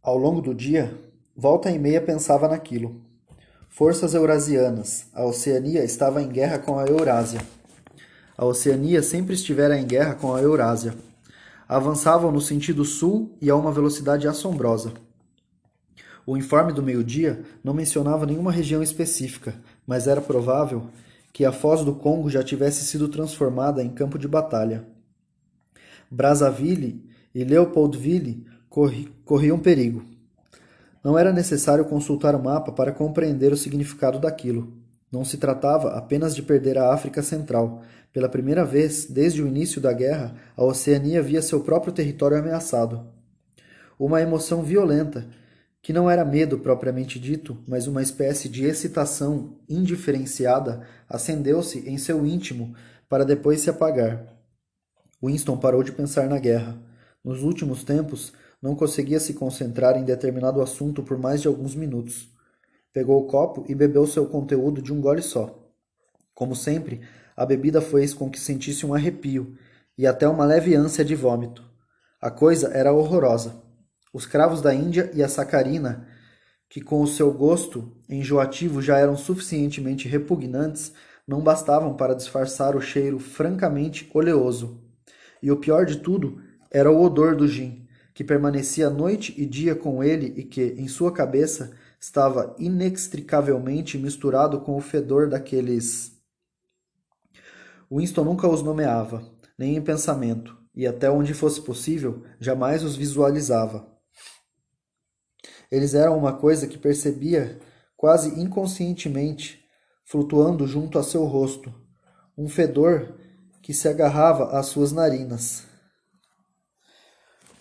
Ao 0.02 0.16
longo 0.16 0.40
do 0.40 0.54
dia, 0.54 0.96
volta 1.36 1.70
e 1.70 1.78
meia 1.78 2.00
pensava 2.00 2.48
naquilo. 2.48 3.09
Forças 3.72 4.14
eurasianas. 4.14 5.06
A 5.14 5.24
Oceania 5.24 5.84
estava 5.84 6.20
em 6.20 6.28
guerra 6.28 6.58
com 6.58 6.76
a 6.76 6.84
Eurásia. 6.86 7.40
A 8.36 8.44
Oceania 8.44 9.00
sempre 9.00 9.34
estivera 9.34 9.78
em 9.78 9.86
guerra 9.86 10.14
com 10.16 10.34
a 10.34 10.42
Eurásia. 10.42 10.92
Avançavam 11.68 12.32
no 12.32 12.40
sentido 12.40 12.84
sul 12.84 13.32
e 13.40 13.48
a 13.48 13.54
uma 13.54 13.70
velocidade 13.70 14.26
assombrosa. 14.26 14.92
O 16.26 16.36
informe 16.36 16.72
do 16.72 16.82
meio-dia 16.82 17.42
não 17.62 17.72
mencionava 17.72 18.26
nenhuma 18.26 18.50
região 18.50 18.82
específica, 18.82 19.54
mas 19.86 20.08
era 20.08 20.20
provável 20.20 20.88
que 21.32 21.44
a 21.44 21.52
foz 21.52 21.84
do 21.84 21.94
Congo 21.94 22.28
já 22.28 22.42
tivesse 22.42 22.84
sido 22.84 23.08
transformada 23.08 23.82
em 23.82 23.88
campo 23.88 24.18
de 24.18 24.26
batalha. 24.26 24.84
Brazzaville 26.10 27.08
e 27.32 27.44
Leopoldville 27.44 28.44
corriam 29.24 29.60
perigo. 29.60 30.04
Não 31.02 31.18
era 31.18 31.32
necessário 31.32 31.84
consultar 31.84 32.34
o 32.34 32.42
mapa 32.42 32.72
para 32.72 32.92
compreender 32.92 33.52
o 33.52 33.56
significado 33.56 34.18
daquilo. 34.18 34.72
Não 35.10 35.24
se 35.24 35.38
tratava 35.38 35.92
apenas 35.96 36.34
de 36.36 36.42
perder 36.42 36.78
a 36.78 36.92
África 36.92 37.22
Central. 37.22 37.82
Pela 38.12 38.28
primeira 38.28 38.64
vez, 38.64 39.06
desde 39.06 39.42
o 39.42 39.46
início 39.46 39.80
da 39.80 39.92
guerra, 39.92 40.34
a 40.56 40.64
Oceania 40.64 41.22
via 41.22 41.42
seu 41.42 41.60
próprio 41.60 41.92
território 41.92 42.38
ameaçado. 42.38 43.06
Uma 43.98 44.20
emoção 44.20 44.62
violenta, 44.62 45.26
que 45.82 45.92
não 45.92 46.10
era 46.10 46.24
medo 46.24 46.58
propriamente 46.58 47.18
dito, 47.18 47.58
mas 47.66 47.86
uma 47.86 48.02
espécie 48.02 48.48
de 48.48 48.64
excitação 48.64 49.56
indiferenciada, 49.68 50.82
acendeu-se 51.08 51.88
em 51.88 51.96
seu 51.96 52.24
íntimo 52.26 52.74
para 53.08 53.24
depois 53.24 53.60
se 53.60 53.70
apagar. 53.70 54.26
Winston 55.22 55.56
parou 55.56 55.82
de 55.82 55.92
pensar 55.92 56.28
na 56.28 56.38
guerra. 56.38 56.78
Nos 57.24 57.42
últimos 57.42 57.84
tempos, 57.84 58.32
não 58.62 58.74
conseguia 58.74 59.18
se 59.18 59.34
concentrar 59.34 59.96
em 59.96 60.04
determinado 60.04 60.60
assunto 60.60 61.02
por 61.02 61.18
mais 61.18 61.40
de 61.40 61.48
alguns 61.48 61.74
minutos. 61.74 62.28
Pegou 62.92 63.22
o 63.22 63.26
copo 63.26 63.64
e 63.68 63.74
bebeu 63.74 64.06
seu 64.06 64.26
conteúdo 64.26 64.82
de 64.82 64.92
um 64.92 65.00
gole 65.00 65.22
só. 65.22 65.56
Como 66.34 66.54
sempre, 66.54 67.00
a 67.36 67.46
bebida 67.46 67.80
fez 67.80 68.12
com 68.12 68.30
que 68.30 68.38
sentisse 68.38 68.84
um 68.84 68.92
arrepio 68.92 69.56
e 69.96 70.06
até 70.06 70.28
uma 70.28 70.44
leve 70.44 70.74
ânsia 70.74 71.04
de 71.04 71.14
vômito. 71.14 71.64
A 72.20 72.30
coisa 72.30 72.68
era 72.68 72.92
horrorosa. 72.92 73.62
Os 74.12 74.26
cravos 74.26 74.60
da 74.60 74.74
Índia 74.74 75.10
e 75.14 75.22
a 75.22 75.28
sacarina, 75.28 76.06
que 76.68 76.80
com 76.80 77.00
o 77.00 77.06
seu 77.06 77.32
gosto 77.32 77.96
enjoativo 78.08 78.82
já 78.82 78.98
eram 78.98 79.16
suficientemente 79.16 80.08
repugnantes, 80.08 80.92
não 81.26 81.40
bastavam 81.40 81.94
para 81.94 82.14
disfarçar 82.14 82.74
o 82.74 82.80
cheiro 82.80 83.18
francamente 83.18 84.10
oleoso. 84.12 84.82
E 85.42 85.50
o 85.50 85.56
pior 85.56 85.86
de 85.86 85.98
tudo 85.98 86.42
era 86.70 86.90
o 86.90 87.00
odor 87.00 87.36
do 87.36 87.46
gin, 87.46 87.86
que 88.20 88.24
permanecia 88.24 88.90
noite 88.90 89.34
e 89.38 89.46
dia 89.46 89.74
com 89.74 90.04
ele 90.04 90.34
e 90.36 90.44
que, 90.44 90.74
em 90.76 90.86
sua 90.86 91.10
cabeça, 91.10 91.72
estava 91.98 92.54
inextricavelmente 92.58 93.96
misturado 93.96 94.60
com 94.60 94.76
o 94.76 94.80
fedor 94.82 95.26
daqueles. 95.26 96.12
Winston 97.90 98.24
nunca 98.24 98.46
os 98.46 98.62
nomeava, 98.62 99.26
nem 99.58 99.74
em 99.74 99.80
pensamento, 99.80 100.54
e 100.76 100.86
até 100.86 101.10
onde 101.10 101.32
fosse 101.32 101.62
possível, 101.62 102.22
jamais 102.38 102.84
os 102.84 102.94
visualizava. 102.94 103.90
Eles 105.70 105.94
eram 105.94 106.18
uma 106.18 106.34
coisa 106.34 106.66
que 106.66 106.76
percebia 106.76 107.58
quase 107.96 108.38
inconscientemente, 108.38 109.64
flutuando 110.04 110.66
junto 110.66 110.98
a 110.98 111.02
seu 111.02 111.24
rosto, 111.24 111.72
um 112.36 112.50
fedor 112.50 113.14
que 113.62 113.72
se 113.72 113.88
agarrava 113.88 114.58
às 114.58 114.66
suas 114.66 114.92
narinas. 114.92 115.69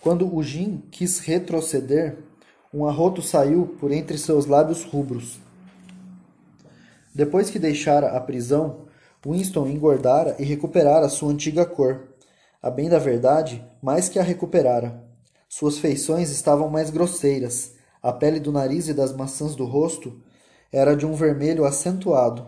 Quando 0.02 0.34
o 0.34 0.42
Jim 0.42 0.82
quis 0.90 1.18
retroceder, 1.18 2.16
um 2.72 2.86
arroto 2.86 3.20
saiu 3.20 3.76
por 3.78 3.92
entre 3.92 4.16
seus 4.16 4.46
lábios 4.46 4.82
rubros. 4.82 5.38
Depois 7.14 7.50
que 7.50 7.58
deixara 7.58 8.16
a 8.16 8.20
prisão, 8.20 8.86
Winston 9.26 9.66
engordara 9.66 10.36
e 10.38 10.44
recuperara 10.44 11.06
sua 11.10 11.30
antiga 11.30 11.66
cor. 11.66 12.08
A 12.62 12.70
bem 12.70 12.88
da 12.88 12.98
verdade, 12.98 13.62
mais 13.82 14.08
que 14.08 14.18
a 14.18 14.22
recuperara. 14.22 15.04
Suas 15.46 15.78
feições 15.78 16.30
estavam 16.30 16.70
mais 16.70 16.88
grosseiras. 16.88 17.74
A 18.02 18.10
pele 18.10 18.40
do 18.40 18.50
nariz 18.50 18.88
e 18.88 18.94
das 18.94 19.12
maçãs 19.12 19.54
do 19.54 19.66
rosto 19.66 20.22
era 20.72 20.96
de 20.96 21.04
um 21.04 21.12
vermelho 21.12 21.66
acentuado. 21.66 22.46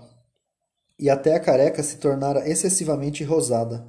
E 0.98 1.10
até 1.10 1.34
a 1.34 1.40
careca 1.40 1.82
se 1.82 1.98
tornara 1.98 2.48
excessivamente 2.48 3.24
rosada. 3.24 3.86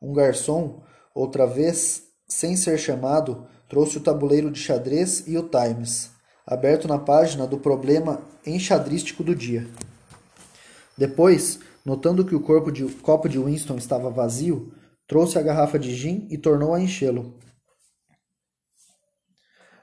Um 0.00 0.12
garçom, 0.12 0.82
outra 1.14 1.46
vez, 1.46 2.11
sem 2.32 2.56
ser 2.56 2.78
chamado, 2.78 3.46
trouxe 3.68 3.98
o 3.98 4.00
tabuleiro 4.00 4.50
de 4.50 4.58
xadrez 4.58 5.24
e 5.26 5.36
o 5.36 5.48
Times, 5.48 6.10
aberto 6.46 6.88
na 6.88 6.98
página 6.98 7.46
do 7.46 7.58
problema 7.58 8.22
enxadrístico 8.46 9.22
do 9.22 9.34
dia. 9.34 9.68
Depois, 10.96 11.60
notando 11.84 12.24
que 12.24 12.34
o 12.34 12.40
corpo 12.40 12.72
de, 12.72 12.84
copo 12.84 13.28
de 13.28 13.38
Winston 13.38 13.76
estava 13.76 14.10
vazio, 14.10 14.72
trouxe 15.06 15.38
a 15.38 15.42
garrafa 15.42 15.78
de 15.78 15.94
gin 15.94 16.26
e 16.30 16.38
tornou 16.38 16.74
a 16.74 16.80
enchê-lo. 16.80 17.38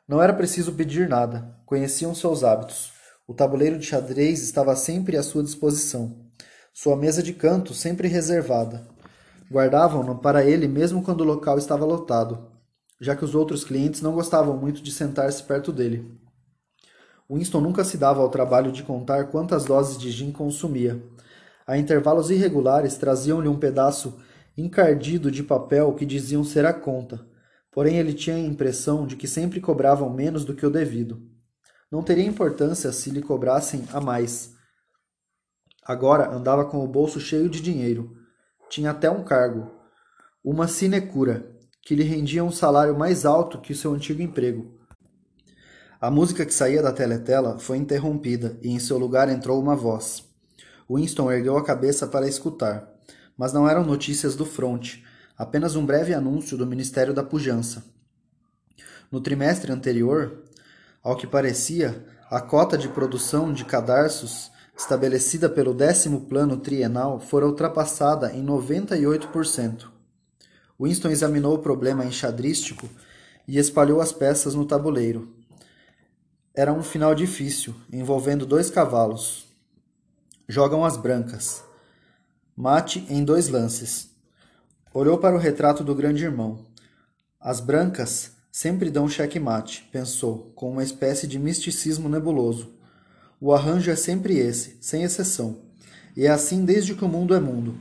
Não 0.07 0.21
era 0.21 0.33
preciso 0.33 0.73
pedir 0.73 1.07
nada, 1.07 1.55
conheciam 1.65 2.15
seus 2.15 2.43
hábitos. 2.43 2.91
O 3.27 3.33
tabuleiro 3.33 3.77
de 3.77 3.85
xadrez 3.85 4.41
estava 4.41 4.75
sempre 4.75 5.15
à 5.15 5.21
sua 5.21 5.43
disposição. 5.43 6.25
Sua 6.73 6.95
mesa 6.95 7.21
de 7.21 7.31
canto 7.31 7.75
sempre 7.75 8.07
reservada. 8.07 8.87
Guardavam-no 9.51 10.19
para 10.19 10.45
ele 10.45 10.67
mesmo 10.67 11.01
quando 11.01 11.21
o 11.21 11.25
local 11.25 11.57
estava 11.57 11.85
lotado, 11.85 12.47
já 13.01 13.15
que 13.15 13.25
os 13.25 13.33
outros 13.33 13.63
clientes 13.63 14.01
não 14.01 14.13
gostavam 14.13 14.55
muito 14.55 14.81
de 14.81 14.91
sentar-se 14.91 15.41
perto 15.43 15.71
dele. 15.71 16.19
Winston 17.29 17.61
nunca 17.61 17.83
se 17.83 17.97
dava 17.97 18.21
ao 18.21 18.29
trabalho 18.29 18.71
de 18.71 18.83
contar 18.83 19.25
quantas 19.25 19.65
doses 19.65 19.97
de 19.97 20.11
gin 20.11 20.31
consumia. 20.31 21.01
A 21.65 21.77
intervalos 21.77 22.31
irregulares 22.31 22.97
traziam-lhe 22.97 23.47
um 23.47 23.57
pedaço 23.57 24.19
encardido 24.57 25.31
de 25.31 25.43
papel 25.43 25.93
que 25.93 26.05
diziam 26.05 26.43
ser 26.43 26.65
a 26.65 26.73
conta, 26.73 27.25
porém 27.71 27.97
ele 27.97 28.13
tinha 28.13 28.35
a 28.35 28.39
impressão 28.39 29.05
de 29.05 29.15
que 29.15 29.27
sempre 29.27 29.61
cobravam 29.61 30.09
menos 30.09 30.43
do 30.43 30.55
que 30.55 30.65
o 30.65 30.71
devido. 30.71 31.21
Não 31.91 32.03
teria 32.03 32.25
importância 32.25 32.91
se 32.91 33.09
lhe 33.09 33.21
cobrassem 33.21 33.83
a 33.93 34.01
mais. 34.01 34.55
Agora 35.83 36.31
andava 36.31 36.65
com 36.65 36.83
o 36.83 36.87
bolso 36.87 37.19
cheio 37.19 37.49
de 37.49 37.61
dinheiro. 37.61 38.18
Tinha 38.69 38.91
até 38.91 39.09
um 39.09 39.23
cargo, 39.23 39.71
uma 40.43 40.67
sinecura, 40.67 41.51
que 41.81 41.95
lhe 41.95 42.03
rendia 42.03 42.43
um 42.43 42.51
salário 42.51 42.97
mais 42.97 43.25
alto 43.25 43.59
que 43.59 43.73
o 43.73 43.75
seu 43.75 43.93
antigo 43.93 44.21
emprego. 44.21 44.79
A 45.99 46.11
música 46.11 46.45
que 46.45 46.53
saía 46.53 46.81
da 46.81 46.93
teletela 46.93 47.57
foi 47.57 47.77
interrompida 47.77 48.57
e 48.61 48.69
em 48.69 48.79
seu 48.79 48.97
lugar 48.97 49.27
entrou 49.27 49.59
uma 49.59 49.75
voz. 49.75 50.23
Winston 50.89 51.31
ergueu 51.31 51.57
a 51.57 51.63
cabeça 51.63 52.07
para 52.07 52.27
escutar, 52.27 52.87
mas 53.35 53.51
não 53.51 53.67
eram 53.67 53.83
notícias 53.83 54.35
do 54.35 54.45
fronte, 54.45 55.03
apenas 55.35 55.75
um 55.75 55.85
breve 55.85 56.13
anúncio 56.13 56.55
do 56.55 56.67
Ministério 56.67 57.13
da 57.13 57.23
Pujança. 57.23 57.83
No 59.11 59.19
trimestre 59.19 59.71
anterior, 59.71 60.43
ao 61.01 61.15
que 61.15 61.25
parecia, 61.25 62.05
a 62.29 62.39
cota 62.39 62.77
de 62.77 62.87
produção 62.87 63.51
de 63.51 63.65
cadarços 63.65 64.48
estabelecida 64.79 65.49
pelo 65.49 65.73
décimo 65.73 66.21
plano 66.21 66.55
trienal 66.55 67.19
fora 67.19 67.45
ultrapassada 67.45 68.31
em 68.33 68.45
98%. 68.45 69.89
Winston 70.79 71.09
examinou 71.09 71.55
o 71.55 71.59
problema 71.59 72.05
enxadrístico 72.05 72.89
e 73.45 73.57
espalhou 73.57 73.99
as 73.99 74.13
peças 74.13 74.55
no 74.55 74.65
tabuleiro. 74.65 75.35
Era 76.55 76.71
um 76.71 76.81
final 76.81 77.13
difícil, 77.13 77.75
envolvendo 77.91 78.45
dois 78.45 78.69
cavalos. 78.69 79.47
Jogam 80.47 80.85
as 80.85 80.95
brancas. 80.95 81.61
Mate 82.55 83.05
em 83.09 83.23
dois 83.25 83.49
lances. 83.49 84.09
Olhou 84.93 85.17
para 85.17 85.35
o 85.35 85.39
retrato 85.39 85.83
do 85.83 85.93
grande 85.93 86.23
irmão. 86.23 86.65
As 87.39 87.59
brancas 87.59 88.31
sempre 88.49 88.89
dão 88.89 89.09
checkmate, 89.09 89.89
pensou, 89.91 90.53
com 90.55 90.71
uma 90.71 90.83
espécie 90.83 91.27
de 91.27 91.37
misticismo 91.37 92.07
nebuloso. 92.07 92.78
O 93.41 93.53
arranjo 93.53 93.89
é 93.89 93.95
sempre 93.95 94.37
esse, 94.37 94.77
sem 94.81 95.03
exceção. 95.03 95.59
E 96.15 96.25
é 96.25 96.29
assim 96.29 96.65
desde 96.65 96.93
que 96.93 97.05
o 97.05 97.07
mundo 97.07 97.33
é 97.33 97.39
mundo. 97.39 97.77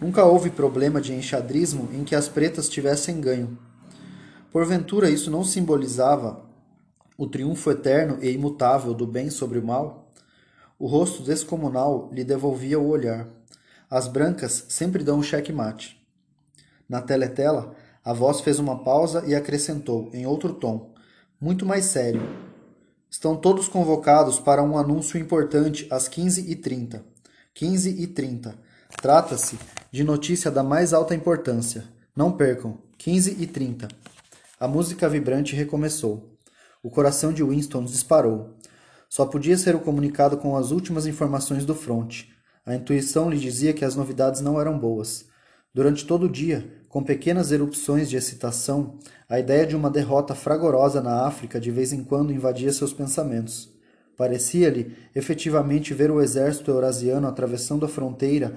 Nunca 0.00 0.24
houve 0.24 0.50
problema 0.50 1.00
de 1.00 1.12
enxadrismo 1.12 1.88
em 1.92 2.04
que 2.04 2.14
as 2.14 2.28
pretas 2.28 2.68
tivessem 2.68 3.20
ganho. 3.20 3.58
Porventura 4.52 5.10
isso 5.10 5.30
não 5.30 5.44
simbolizava 5.44 6.48
o 7.18 7.26
triunfo 7.26 7.70
eterno 7.70 8.18
e 8.22 8.30
imutável 8.30 8.94
do 8.94 9.06
bem 9.06 9.28
sobre 9.30 9.58
o 9.58 9.66
mal? 9.66 10.10
O 10.78 10.86
rosto 10.86 11.22
descomunal 11.22 12.08
lhe 12.12 12.24
devolvia 12.24 12.78
o 12.78 12.88
olhar. 12.88 13.28
As 13.90 14.08
brancas 14.08 14.64
sempre 14.68 15.04
dão 15.04 15.18
um 15.18 15.22
checkmate. 15.22 16.00
Na 16.88 17.02
teletela, 17.02 17.74
a 18.04 18.12
voz 18.12 18.40
fez 18.40 18.58
uma 18.58 18.82
pausa 18.82 19.24
e 19.26 19.34
acrescentou, 19.34 20.08
em 20.14 20.24
outro 20.24 20.54
tom, 20.54 20.94
muito 21.40 21.66
mais 21.66 21.84
sério. 21.84 22.22
Estão 23.10 23.34
todos 23.34 23.66
convocados 23.66 24.38
para 24.38 24.62
um 24.62 24.78
anúncio 24.78 25.18
importante 25.18 25.84
às 25.90 26.08
15h30. 26.08 27.02
15h30. 27.56 28.54
Trata-se 29.02 29.58
de 29.90 30.04
notícia 30.04 30.48
da 30.48 30.62
mais 30.62 30.92
alta 30.92 31.12
importância. 31.12 31.84
Não 32.14 32.30
percam. 32.30 32.78
15h30. 33.00 33.90
A 34.60 34.68
música 34.68 35.08
vibrante 35.08 35.56
recomeçou. 35.56 36.38
O 36.84 36.88
coração 36.88 37.32
de 37.32 37.42
Winston 37.42 37.84
disparou. 37.84 38.54
Só 39.08 39.26
podia 39.26 39.58
ser 39.58 39.74
o 39.74 39.80
comunicado 39.80 40.36
com 40.36 40.56
as 40.56 40.70
últimas 40.70 41.04
informações 41.04 41.66
do 41.66 41.74
fronte. 41.74 42.32
A 42.64 42.76
intuição 42.76 43.28
lhe 43.28 43.40
dizia 43.40 43.72
que 43.72 43.84
as 43.84 43.96
novidades 43.96 44.40
não 44.40 44.60
eram 44.60 44.78
boas. 44.78 45.24
Durante 45.74 46.06
todo 46.06 46.26
o 46.26 46.30
dia, 46.30 46.79
com 46.90 47.04
pequenas 47.04 47.52
erupções 47.52 48.10
de 48.10 48.16
excitação, 48.16 48.98
a 49.28 49.38
ideia 49.38 49.64
de 49.64 49.76
uma 49.76 49.88
derrota 49.88 50.34
fragorosa 50.34 51.00
na 51.00 51.24
África 51.24 51.60
de 51.60 51.70
vez 51.70 51.92
em 51.92 52.02
quando 52.02 52.32
invadia 52.32 52.72
seus 52.72 52.92
pensamentos. 52.92 53.72
Parecia-lhe 54.16 54.96
efetivamente 55.14 55.94
ver 55.94 56.10
o 56.10 56.20
exército 56.20 56.68
eurasiano 56.68 57.28
atravessando 57.28 57.86
a 57.86 57.88
fronteira 57.88 58.56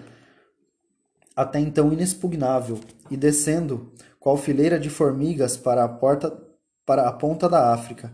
até 1.36 1.60
então 1.60 1.93
inexpugnável 1.93 2.80
e 3.12 3.15
descendo, 3.15 3.91
qual 4.19 4.36
fileira 4.36 4.80
de 4.80 4.89
formigas 4.89 5.56
para 5.56 5.84
a 5.84 5.88
porta 5.88 6.36
para 6.86 7.08
a 7.08 7.13
ponta 7.13 7.48
da 7.48 7.72
África. 7.72 8.12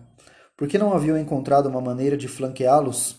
Por 0.55 0.67
que 0.67 0.77
não 0.77 0.93
haviam 0.93 1.17
encontrado 1.17 1.67
uma 1.67 1.81
maneira 1.81 2.17
de 2.17 2.27
flanqueá-los? 2.27 3.17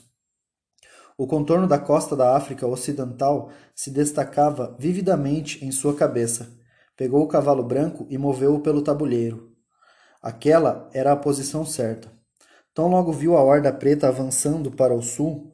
O 1.16 1.26
contorno 1.26 1.66
da 1.66 1.78
costa 1.78 2.14
da 2.14 2.36
África 2.36 2.66
Ocidental 2.66 3.50
se 3.74 3.90
destacava 3.90 4.76
vividamente 4.78 5.64
em 5.64 5.72
sua 5.72 5.94
cabeça. 5.94 6.59
Pegou 7.00 7.22
o 7.24 7.26
cavalo 7.26 7.62
branco 7.62 8.06
e 8.10 8.18
moveu-o 8.18 8.60
pelo 8.60 8.82
tabuleiro. 8.82 9.56
Aquela 10.20 10.90
era 10.92 11.12
a 11.12 11.16
posição 11.16 11.64
certa. 11.64 12.12
Tão 12.74 12.88
logo 12.88 13.10
viu 13.10 13.38
a 13.38 13.42
horda 13.42 13.72
preta 13.72 14.08
avançando 14.08 14.70
para 14.70 14.94
o 14.94 15.00
sul, 15.00 15.50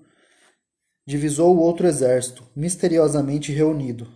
divisou 1.06 1.56
o 1.56 1.60
outro 1.60 1.86
exército, 1.86 2.42
misteriosamente 2.56 3.52
reunido, 3.52 4.08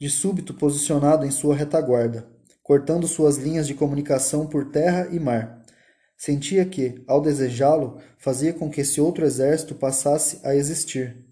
de 0.00 0.08
súbito 0.08 0.54
posicionado 0.54 1.26
em 1.26 1.32
sua 1.32 1.56
retaguarda 1.56 2.30
cortando 2.62 3.08
suas 3.08 3.36
linhas 3.36 3.66
de 3.66 3.74
comunicação 3.74 4.46
por 4.46 4.70
terra 4.70 5.08
e 5.10 5.18
mar. 5.18 5.60
Sentia 6.16 6.64
que, 6.64 7.02
ao 7.08 7.20
desejá-lo, 7.20 8.00
fazia 8.16 8.52
com 8.52 8.70
que 8.70 8.82
esse 8.82 9.00
outro 9.00 9.24
exército 9.24 9.74
passasse 9.74 10.38
a 10.44 10.54
existir. 10.54 11.26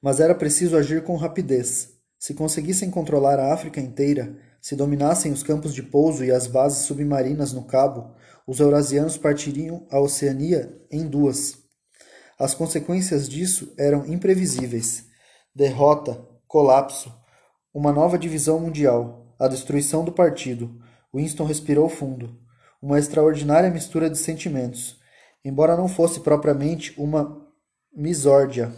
Mas 0.00 0.20
era 0.20 0.34
preciso 0.34 0.74
agir 0.74 1.04
com 1.04 1.16
rapidez. 1.16 1.97
Se 2.18 2.34
conseguissem 2.34 2.90
controlar 2.90 3.38
a 3.38 3.54
África 3.54 3.80
inteira, 3.80 4.36
se 4.60 4.74
dominassem 4.74 5.32
os 5.32 5.42
campos 5.42 5.72
de 5.72 5.82
pouso 5.82 6.24
e 6.24 6.32
as 6.32 6.46
bases 6.46 6.84
submarinas 6.84 7.52
no 7.52 7.64
Cabo, 7.64 8.14
os 8.46 8.58
eurasianos 8.58 9.16
partiriam 9.16 9.86
a 9.90 10.00
Oceania 10.00 10.76
em 10.90 11.06
duas. 11.06 11.56
As 12.38 12.54
consequências 12.54 13.28
disso 13.28 13.72
eram 13.78 14.04
imprevisíveis: 14.06 15.06
derrota, 15.54 16.20
colapso, 16.46 17.12
uma 17.72 17.92
nova 17.92 18.18
divisão 18.18 18.58
mundial, 18.58 19.34
a 19.38 19.46
destruição 19.46 20.04
do 20.04 20.12
partido. 20.12 20.80
Winston 21.14 21.44
respirou 21.44 21.88
fundo. 21.88 22.36
Uma 22.80 22.98
extraordinária 22.98 23.70
mistura 23.70 24.08
de 24.08 24.18
sentimentos, 24.18 24.98
embora 25.44 25.76
não 25.76 25.88
fosse 25.88 26.20
propriamente 26.20 26.94
uma 26.98 27.44
misórdia, 27.92 28.72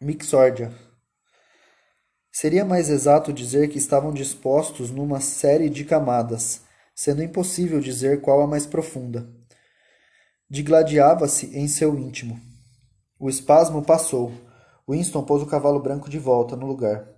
mixórdia. 0.00 0.72
Seria 2.32 2.64
mais 2.64 2.88
exato 2.88 3.32
dizer 3.32 3.68
que 3.68 3.78
estavam 3.78 4.12
dispostos 4.12 4.90
numa 4.90 5.20
série 5.20 5.68
de 5.68 5.84
camadas, 5.84 6.62
sendo 6.94 7.22
impossível 7.22 7.78
dizer 7.78 8.20
qual 8.20 8.40
a 8.40 8.46
mais 8.46 8.66
profunda. 8.66 9.28
Digladiava-se 10.48 11.56
em 11.56 11.68
seu 11.68 11.96
íntimo. 11.96 12.40
O 13.20 13.28
espasmo 13.28 13.82
passou. 13.82 14.32
Winston 14.88 15.22
pôs 15.22 15.42
o 15.42 15.46
cavalo 15.46 15.80
branco 15.80 16.10
de 16.10 16.18
volta 16.18 16.56
no 16.56 16.66
lugar 16.66 17.12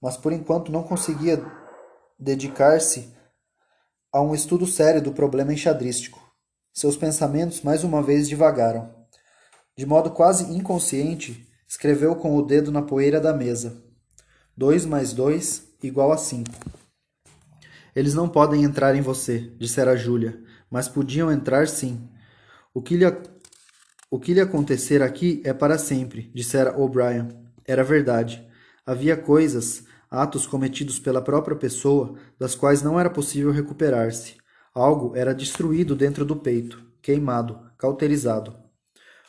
mas 0.00 0.16
por 0.16 0.32
enquanto 0.32 0.72
não 0.72 0.82
conseguia 0.82 1.44
dedicar-se 2.18 3.12
a 4.12 4.20
um 4.20 4.34
estudo 4.34 4.66
sério 4.66 5.02
do 5.02 5.12
problema 5.12 5.52
enxadrístico. 5.52 6.20
Seus 6.72 6.96
pensamentos 6.96 7.62
mais 7.62 7.84
uma 7.84 8.02
vez 8.02 8.28
divagaram. 8.28 8.94
De 9.76 9.84
modo 9.84 10.10
quase 10.10 10.52
inconsciente, 10.52 11.46
Escreveu 11.70 12.16
com 12.16 12.34
o 12.34 12.40
dedo 12.40 12.72
na 12.72 12.80
poeira 12.80 13.20
da 13.20 13.30
mesa. 13.30 13.84
Dois 14.58 14.84
mais 14.84 15.12
dois 15.12 15.68
igual 15.80 16.10
a 16.10 16.16
cinco. 16.16 16.50
Eles 17.94 18.12
não 18.12 18.28
podem 18.28 18.64
entrar 18.64 18.96
em 18.96 19.00
você, 19.00 19.52
dissera 19.56 19.96
Júlia, 19.96 20.42
mas 20.68 20.88
podiam 20.88 21.30
entrar 21.30 21.68
sim. 21.68 22.08
O 22.74 22.82
que 22.82 22.96
lhe, 22.96 23.04
o 24.10 24.18
que 24.18 24.34
lhe 24.34 24.40
acontecer 24.40 25.00
aqui 25.00 25.40
é 25.44 25.52
para 25.52 25.78
sempre, 25.78 26.32
dissera 26.34 26.76
O'Brien. 26.76 27.28
Era 27.64 27.84
verdade. 27.84 28.44
Havia 28.84 29.16
coisas, 29.16 29.84
atos 30.10 30.44
cometidos 30.44 30.98
pela 30.98 31.22
própria 31.22 31.56
pessoa, 31.56 32.18
das 32.36 32.56
quais 32.56 32.82
não 32.82 32.98
era 32.98 33.08
possível 33.08 33.52
recuperar-se. 33.52 34.38
Algo 34.74 35.14
era 35.14 35.32
destruído 35.32 35.94
dentro 35.94 36.24
do 36.24 36.34
peito, 36.34 36.82
queimado, 37.00 37.60
cauterizado. 37.78 38.56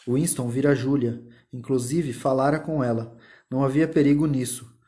Winston 0.07 0.49
vira 0.49 0.73
Júlia, 0.73 1.21
inclusive 1.53 2.13
falara 2.13 2.59
com 2.59 2.83
ela. 2.83 3.15
Não 3.47 3.63
havia 3.63 3.87
perigo 3.87 4.25
nisso. 4.25 4.78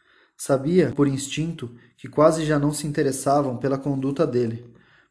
Sabia, 0.44 0.92
por 0.92 1.08
instinto, 1.08 1.70
que 1.96 2.08
quase 2.08 2.44
já 2.48 2.58
não 2.58 2.74
se 2.74 2.88
interessavam 2.88 3.58
pela 3.58 3.78
conduta 3.78 4.26
dele. 4.26 4.66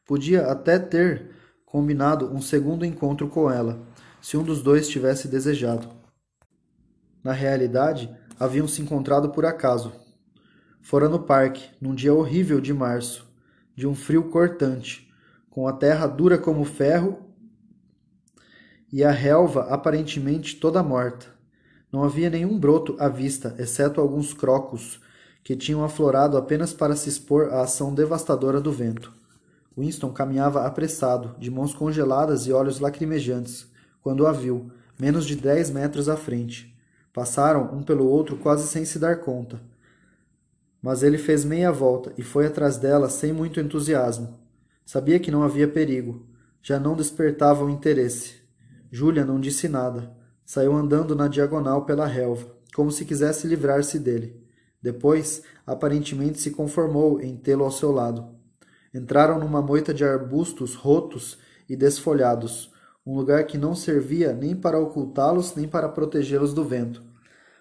Podia 0.05 0.47
até 0.51 0.77
ter 0.77 1.31
combinado 1.65 2.35
um 2.35 2.43
segundo 2.43 2.85
encontro 2.85 3.29
com 3.29 3.49
ela, 3.49 3.81
se 4.21 4.37
um 4.37 4.43
dos 4.43 4.61
dois 4.61 4.89
tivesse 4.89 5.29
desejado. 5.29 5.89
Na 7.23 7.31
realidade, 7.31 8.13
haviam 8.41 8.67
se 8.67 8.83
encontrado 8.83 9.31
por 9.31 9.47
acaso. 9.47 9.93
Fora 10.81 11.09
no 11.09 11.21
parque, 11.21 11.71
num 11.81 11.95
dia 11.95 12.13
horrível 12.13 12.61
de 12.61 12.75
março, 12.75 13.33
de 13.77 13.87
um 13.87 13.95
frio 13.95 14.31
cortante, 14.31 15.09
com 15.49 15.69
a 15.69 15.73
terra 15.73 16.09
dura 16.09 16.39
como 16.39 16.65
ferro 16.65 17.33
e 18.93 19.05
a 19.05 19.13
relva 19.13 19.73
aparentemente 19.73 20.57
toda 20.57 20.83
morta. 20.83 21.27
Não 21.93 22.03
havia 22.03 22.29
nenhum 22.29 22.59
broto 22.59 22.97
à 22.99 23.09
vista, 23.09 23.55
exceto 23.61 24.01
alguns 24.01 24.35
crocos 24.35 25.01
que 25.43 25.57
tinham 25.57 25.85
aflorado 25.85 26.37
apenas 26.37 26.73
para 26.73 26.97
se 26.97 27.09
expor 27.09 27.53
à 27.53 27.63
ação 27.63 27.95
devastadora 27.95 28.61
do 28.61 28.73
vento. 28.73 29.13
Winston 29.77 30.13
caminhava 30.13 30.67
apressado, 30.67 31.35
de 31.39 31.51
mãos 31.51 31.75
congeladas 31.75 32.47
e 32.47 32.53
olhos 32.53 32.81
lacrimejantes, 32.81 33.67
quando 34.03 34.27
a 34.27 34.33
viu, 34.33 34.71
menos 34.99 35.27
de 35.27 35.37
dez 35.37 35.71
metros 35.71 36.09
à 36.09 36.17
frente. 36.17 36.77
Passaram 37.13 37.75
um 37.75 37.83
pelo 37.83 38.07
outro 38.07 38.37
quase 38.37 38.67
sem 38.69 38.85
se 38.85 38.99
dar 38.99 39.17
conta. 39.21 39.61
Mas 40.83 41.03
ele 41.03 41.19
fez 41.19 41.45
meia 41.45 41.73
volta 41.73 42.13
e 42.17 42.23
foi 42.23 42.47
atrás 42.47 42.77
dela 42.77 43.09
sem 43.09 43.33
muito 43.33 43.61
entusiasmo. 43.61 44.39
Sabia 44.85 45.19
que 45.19 45.31
não 45.31 45.43
havia 45.43 45.69
perigo. 45.69 46.27
Já 46.63 46.79
não 46.79 46.97
despertava 46.97 47.65
o 47.65 47.71
interesse. 47.71 48.35
Júlia 48.91 49.25
não 49.25 49.41
disse 49.41 49.69
nada. 49.69 50.11
Saiu 50.45 50.75
andando 50.75 51.15
na 51.15 51.29
diagonal 51.29 51.85
pela 51.85 52.07
relva, 52.07 52.47
como 52.75 52.91
se 52.91 53.05
quisesse 53.05 53.47
livrar-se 53.47 53.99
dele. 53.99 54.43
Depois, 54.83 55.43
aparentemente 55.67 56.41
se 56.41 56.51
conformou 56.51 57.21
em 57.21 57.37
tê-lo 57.37 57.65
ao 57.65 57.71
seu 57.71 57.93
lado. 57.93 58.35
Entraram 58.95 59.39
numa 59.39 59.61
moita 59.61 59.93
de 59.93 60.05
arbustos 60.05 60.75
rotos 60.75 61.39
e 61.69 61.77
desfolhados, 61.77 62.73
um 63.07 63.15
lugar 63.15 63.45
que 63.45 63.59
não 63.59 63.75
servia 63.75 64.33
nem 64.33 64.55
para 64.55 64.79
ocultá-los 64.79 65.55
nem 65.55 65.69
para 65.69 65.89
protegê-los 65.89 66.53
do 66.53 66.65
vento. 66.65 67.03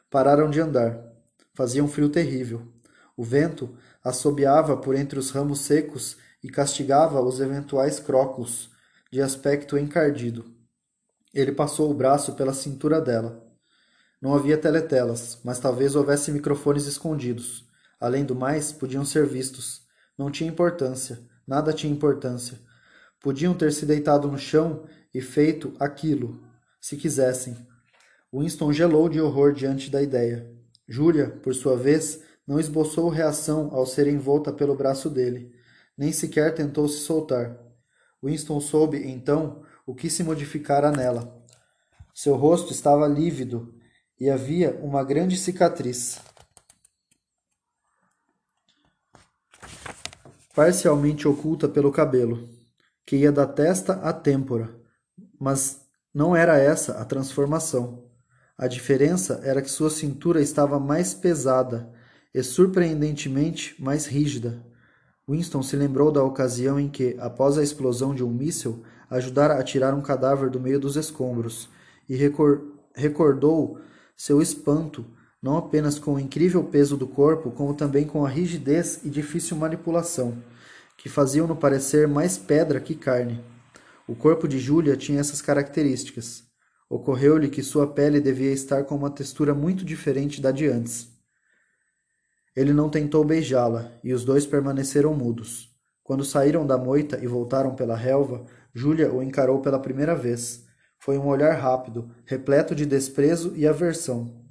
Pararam 0.09 0.49
de 0.49 0.59
andar. 0.59 0.99
Fazia 1.53 1.83
um 1.83 1.87
frio 1.87 2.09
terrível. 2.09 2.61
O 3.15 3.23
vento 3.23 3.75
assobiava 4.03 4.77
por 4.77 4.95
entre 4.95 5.19
os 5.19 5.29
ramos 5.29 5.59
secos 5.61 6.17
e 6.43 6.49
castigava 6.49 7.21
os 7.21 7.39
eventuais 7.39 7.99
crocos, 7.99 8.69
de 9.11 9.21
aspecto 9.21 9.77
encardido. 9.77 10.45
Ele 11.33 11.51
passou 11.51 11.91
o 11.91 11.93
braço 11.93 12.33
pela 12.33 12.53
cintura 12.53 13.01
dela. 13.01 13.48
Não 14.21 14.33
havia 14.33 14.57
teletelas, 14.57 15.39
mas 15.43 15.59
talvez 15.59 15.95
houvesse 15.95 16.31
microfones 16.31 16.85
escondidos. 16.85 17.65
Além 17.99 18.25
do 18.25 18.35
mais, 18.35 18.71
podiam 18.71 19.05
ser 19.05 19.25
vistos. 19.25 19.81
Não 20.17 20.29
tinha 20.29 20.49
importância. 20.49 21.19
Nada 21.47 21.73
tinha 21.73 21.91
importância. 21.91 22.59
Podiam 23.21 23.53
ter 23.53 23.71
se 23.71 23.85
deitado 23.85 24.27
no 24.27 24.37
chão 24.37 24.83
e 25.13 25.21
feito 25.21 25.73
aquilo, 25.79 26.41
se 26.79 26.95
quisessem. 26.95 27.57
Winston 28.33 28.71
gelou 28.71 29.09
de 29.09 29.19
horror 29.19 29.53
diante 29.53 29.89
da 29.89 30.01
ideia. 30.01 30.49
Júlia, 30.87 31.29
por 31.29 31.53
sua 31.53 31.75
vez, 31.75 32.21
não 32.47 32.59
esboçou 32.59 33.09
reação 33.09 33.69
ao 33.71 33.85
ser 33.85 34.07
envolta 34.07 34.51
pelo 34.51 34.75
braço 34.75 35.09
dele 35.09 35.59
nem 35.99 36.13
sequer 36.13 36.55
tentou 36.55 36.87
se 36.87 36.99
soltar. 36.99 37.59
Winston 38.23 38.61
soube, 38.61 39.05
então, 39.05 39.63
o 39.85 39.93
que 39.93 40.09
se 40.09 40.23
modificara 40.23 40.93
nela. 40.93 41.43
Seu 42.15 42.37
rosto 42.37 42.71
estava 42.71 43.05
lívido 43.05 43.75
e 44.19 44.29
havia 44.29 44.77
uma 44.81 45.03
grande 45.03 45.37
cicatriz. 45.37 46.19
Parcialmente 50.53 51.27
oculta 51.27 51.69
pelo 51.69 51.91
cabelo, 51.91 52.49
que 53.05 53.15
ia 53.15 53.31
da 53.31 53.47
testa 53.47 53.93
à 53.93 54.11
têmpora. 54.11 54.75
Mas 55.39 55.81
não 56.13 56.35
era 56.35 56.57
essa 56.57 56.99
a 56.99 57.05
transformação. 57.05 58.09
A 58.57 58.67
diferença 58.67 59.39
era 59.43 59.61
que 59.61 59.69
sua 59.69 59.89
cintura 59.89 60.41
estava 60.41 60.79
mais 60.79 61.13
pesada 61.13 61.89
e 62.33 62.43
surpreendentemente 62.43 63.81
mais 63.81 64.05
rígida. 64.05 64.61
Winston 65.29 65.63
se 65.63 65.75
lembrou 65.75 66.11
da 66.11 66.23
ocasião 66.23 66.79
em 66.79 66.89
que, 66.89 67.15
após 67.19 67.57
a 67.57 67.63
explosão 67.63 68.13
de 68.13 68.23
um 68.23 68.29
míssil, 68.29 68.83
ajudara 69.09 69.53
a 69.57 69.63
tirar 69.63 69.93
um 69.93 70.01
cadáver 70.01 70.49
do 70.49 70.59
meio 70.59 70.79
dos 70.79 70.95
escombros 70.97 71.69
e 72.07 72.15
recor 72.15 72.61
recordou 72.93 73.79
seu 74.19 74.41
espanto, 74.41 75.05
não 75.41 75.55
apenas 75.55 75.97
com 75.97 76.15
o 76.15 76.19
incrível 76.19 76.61
peso 76.61 76.97
do 76.97 77.07
corpo, 77.07 77.51
como 77.51 77.73
também 77.73 78.05
com 78.05 78.25
a 78.25 78.29
rigidez 78.29 78.99
e 79.05 79.09
difícil 79.09 79.55
manipulação, 79.55 80.43
que 80.97 81.07
faziam-no 81.07 81.55
parecer 81.55 82.05
mais 82.05 82.37
pedra 82.37 82.81
que 82.81 82.95
carne. 82.95 83.41
O 84.05 84.13
corpo 84.13 84.45
de 84.45 84.59
Júlia 84.59 84.97
tinha 84.97 85.21
essas 85.21 85.41
características. 85.41 86.43
Ocorreu-lhe 86.89 87.47
que 87.47 87.63
sua 87.63 87.87
pele 87.87 88.19
devia 88.19 88.51
estar 88.51 88.83
com 88.83 88.93
uma 88.93 89.09
textura 89.09 89.53
muito 89.53 89.85
diferente 89.85 90.41
da 90.41 90.51
de 90.51 90.67
antes. 90.67 91.07
Ele 92.53 92.73
não 92.73 92.89
tentou 92.89 93.23
beijá-la, 93.23 93.89
e 94.03 94.11
os 94.11 94.25
dois 94.25 94.45
permaneceram 94.45 95.13
mudos. 95.13 95.73
Quando 96.03 96.25
saíram 96.25 96.67
da 96.67 96.77
moita 96.77 97.17
e 97.23 97.25
voltaram 97.25 97.73
pela 97.73 97.95
relva, 97.95 98.45
Júlia 98.73 99.13
o 99.13 99.23
encarou 99.23 99.61
pela 99.61 99.79
primeira 99.79 100.13
vez. 100.13 100.67
Foi 100.99 101.17
um 101.17 101.27
olhar 101.27 101.53
rápido, 101.53 102.11
repleto 102.25 102.75
de 102.75 102.85
desprezo 102.85 103.53
e 103.55 103.65
aversão. 103.65 104.45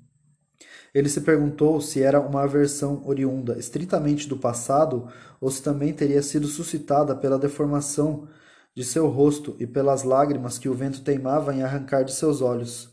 Ele 0.95 1.09
se 1.09 1.21
perguntou 1.21 1.81
se 1.81 2.03
era 2.03 2.19
uma 2.19 2.43
aversão 2.43 3.03
oriunda 3.07 3.59
estritamente 3.59 4.27
do 4.27 4.37
passado 4.37 5.09
ou 5.41 5.51
se 5.51 5.63
também 5.63 5.93
teria 5.93 6.23
sido 6.23 6.47
suscitada 6.47 7.15
pela 7.15 7.39
deformação 7.39 8.27
de 8.75 8.83
seu 8.83 9.09
rosto 9.09 9.57
e 9.59 9.67
pelas 9.67 10.03
lágrimas 10.03 10.59
que 10.59 10.69
o 10.69 10.75
vento 10.75 11.03
teimava 11.03 11.55
em 11.55 11.63
arrancar 11.63 12.03
de 12.03 12.13
seus 12.13 12.41
olhos. 12.41 12.91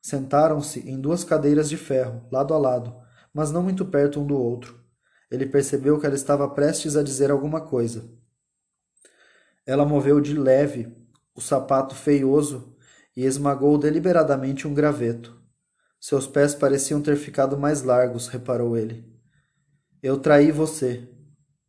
Sentaram-se 0.00 0.80
em 0.88 1.00
duas 1.00 1.24
cadeiras 1.24 1.68
de 1.68 1.76
ferro, 1.76 2.26
lado 2.30 2.54
a 2.54 2.58
lado, 2.58 2.96
mas 3.34 3.50
não 3.50 3.62
muito 3.62 3.84
perto 3.84 4.20
um 4.20 4.26
do 4.26 4.38
outro. 4.38 4.78
Ele 5.30 5.46
percebeu 5.46 5.98
que 5.98 6.06
ela 6.06 6.14
estava 6.14 6.48
prestes 6.48 6.96
a 6.96 7.02
dizer 7.02 7.30
alguma 7.30 7.60
coisa. 7.60 8.08
Ela 9.66 9.84
moveu 9.84 10.20
de 10.20 10.34
leve 10.38 10.96
o 11.34 11.40
sapato 11.40 11.94
feioso 11.94 12.67
e 13.18 13.24
esmagou 13.24 13.76
deliberadamente 13.76 14.68
um 14.68 14.72
graveto. 14.72 15.36
Seus 16.00 16.24
pés 16.24 16.54
pareciam 16.54 17.02
ter 17.02 17.16
ficado 17.16 17.58
mais 17.58 17.82
largos, 17.82 18.28
reparou 18.28 18.76
ele. 18.76 19.04
Eu 20.00 20.18
traí 20.18 20.52
você, 20.52 21.08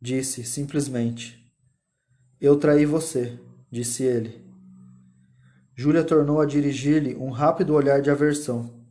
disse 0.00 0.44
simplesmente. 0.44 1.52
Eu 2.40 2.54
traí 2.56 2.86
você, 2.86 3.36
disse 3.68 4.04
ele. 4.04 4.48
Júlia 5.74 6.04
tornou 6.04 6.40
a 6.40 6.46
dirigir-lhe 6.46 7.16
um 7.16 7.30
rápido 7.30 7.74
olhar 7.74 8.00
de 8.00 8.12
aversão. 8.12 8.86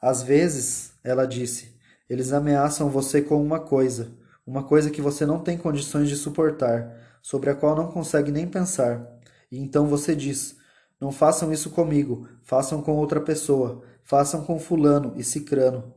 Às 0.00 0.22
vezes, 0.22 0.94
ela 1.04 1.26
disse, 1.26 1.78
eles 2.08 2.32
ameaçam 2.32 2.88
você 2.88 3.20
com 3.20 3.42
uma 3.42 3.60
coisa, 3.60 4.16
uma 4.46 4.64
coisa 4.64 4.88
que 4.88 5.02
você 5.02 5.26
não 5.26 5.40
tem 5.40 5.58
condições 5.58 6.08
de 6.08 6.16
suportar, 6.16 7.18
sobre 7.20 7.50
a 7.50 7.54
qual 7.54 7.76
não 7.76 7.92
consegue 7.92 8.32
nem 8.32 8.48
pensar. 8.48 9.06
E 9.52 9.58
então 9.58 9.86
você 9.86 10.16
diz: 10.16 10.57
Não 11.00 11.12
façam 11.12 11.52
isso 11.52 11.70
comigo, 11.70 12.28
façam 12.42 12.82
com 12.82 12.96
outra 12.96 13.20
pessoa, 13.20 13.82
façam 14.02 14.44
com 14.44 14.58
Fulano 14.58 15.12
e 15.16 15.22
Cicrano. 15.22 15.94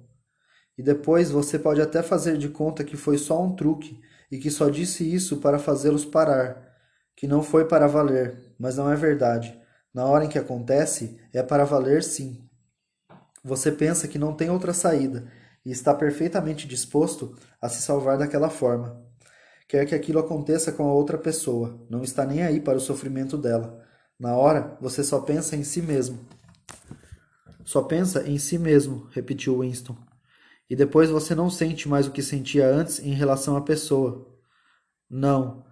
E 0.77 0.83
depois 0.83 1.31
você 1.31 1.57
pode 1.57 1.81
até 1.81 2.03
fazer 2.03 2.37
de 2.37 2.49
conta 2.49 2.83
que 2.83 2.95
foi 2.95 3.17
só 3.17 3.41
um 3.41 3.55
truque 3.55 3.99
e 4.31 4.37
que 4.37 4.49
só 4.49 4.69
disse 4.69 5.03
isso 5.03 5.37
para 5.37 5.59
fazê-los 5.59 6.05
parar, 6.05 6.75
que 7.15 7.27
não 7.27 7.43
foi 7.43 7.65
para 7.65 7.87
valer, 7.87 8.55
mas 8.57 8.77
não 8.77 8.91
é 8.91 8.95
verdade. 8.95 9.59
Na 9.93 10.05
hora 10.05 10.25
em 10.25 10.29
que 10.29 10.39
acontece, 10.39 11.19
é 11.33 11.43
para 11.43 11.65
valer 11.65 12.03
sim. 12.03 12.47
Você 13.43 13.71
pensa 13.71 14.07
que 14.07 14.19
não 14.19 14.33
tem 14.33 14.49
outra 14.49 14.73
saída 14.73 15.27
e 15.65 15.71
está 15.71 15.93
perfeitamente 15.93 16.67
disposto 16.67 17.35
a 17.61 17.67
se 17.67 17.81
salvar 17.81 18.17
daquela 18.17 18.49
forma. 18.49 19.03
Quer 19.67 19.85
que 19.85 19.95
aquilo 19.95 20.19
aconteça 20.19 20.71
com 20.71 20.83
a 20.87 20.93
outra 20.93 21.17
pessoa, 21.17 21.79
não 21.89 22.03
está 22.03 22.25
nem 22.25 22.43
aí 22.43 22.59
para 22.59 22.77
o 22.77 22.81
sofrimento 22.81 23.37
dela. 23.37 23.83
Na 24.21 24.35
hora, 24.35 24.77
você 24.79 25.03
só 25.03 25.19
pensa 25.19 25.55
em 25.55 25.63
si 25.63 25.81
mesmo. 25.81 26.19
só 27.65 27.81
pensa 27.81 28.29
em 28.29 28.37
si 28.37 28.55
mesmo, 28.59 29.07
repetiu 29.11 29.61
Winston. 29.61 29.97
E 30.69 30.75
depois 30.75 31.09
você 31.09 31.33
não 31.33 31.49
sente 31.49 31.89
mais 31.89 32.05
o 32.05 32.11
que 32.11 32.21
sentia 32.21 32.67
antes 32.67 32.99
em 32.99 33.15
relação 33.15 33.57
à 33.57 33.61
pessoa. 33.61 34.31
Não, 35.09 35.65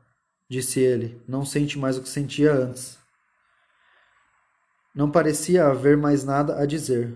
disse 0.50 0.80
ele, 0.80 1.22
não 1.28 1.46
sente 1.46 1.78
mais 1.78 1.96
o 1.96 2.02
que 2.02 2.10
sentia 2.10 2.52
antes. 2.52 2.98
Não 4.96 5.12
parecia 5.12 5.68
haver 5.68 5.96
mais 5.96 6.24
nada 6.24 6.60
a 6.60 6.66
dizer. 6.66 7.16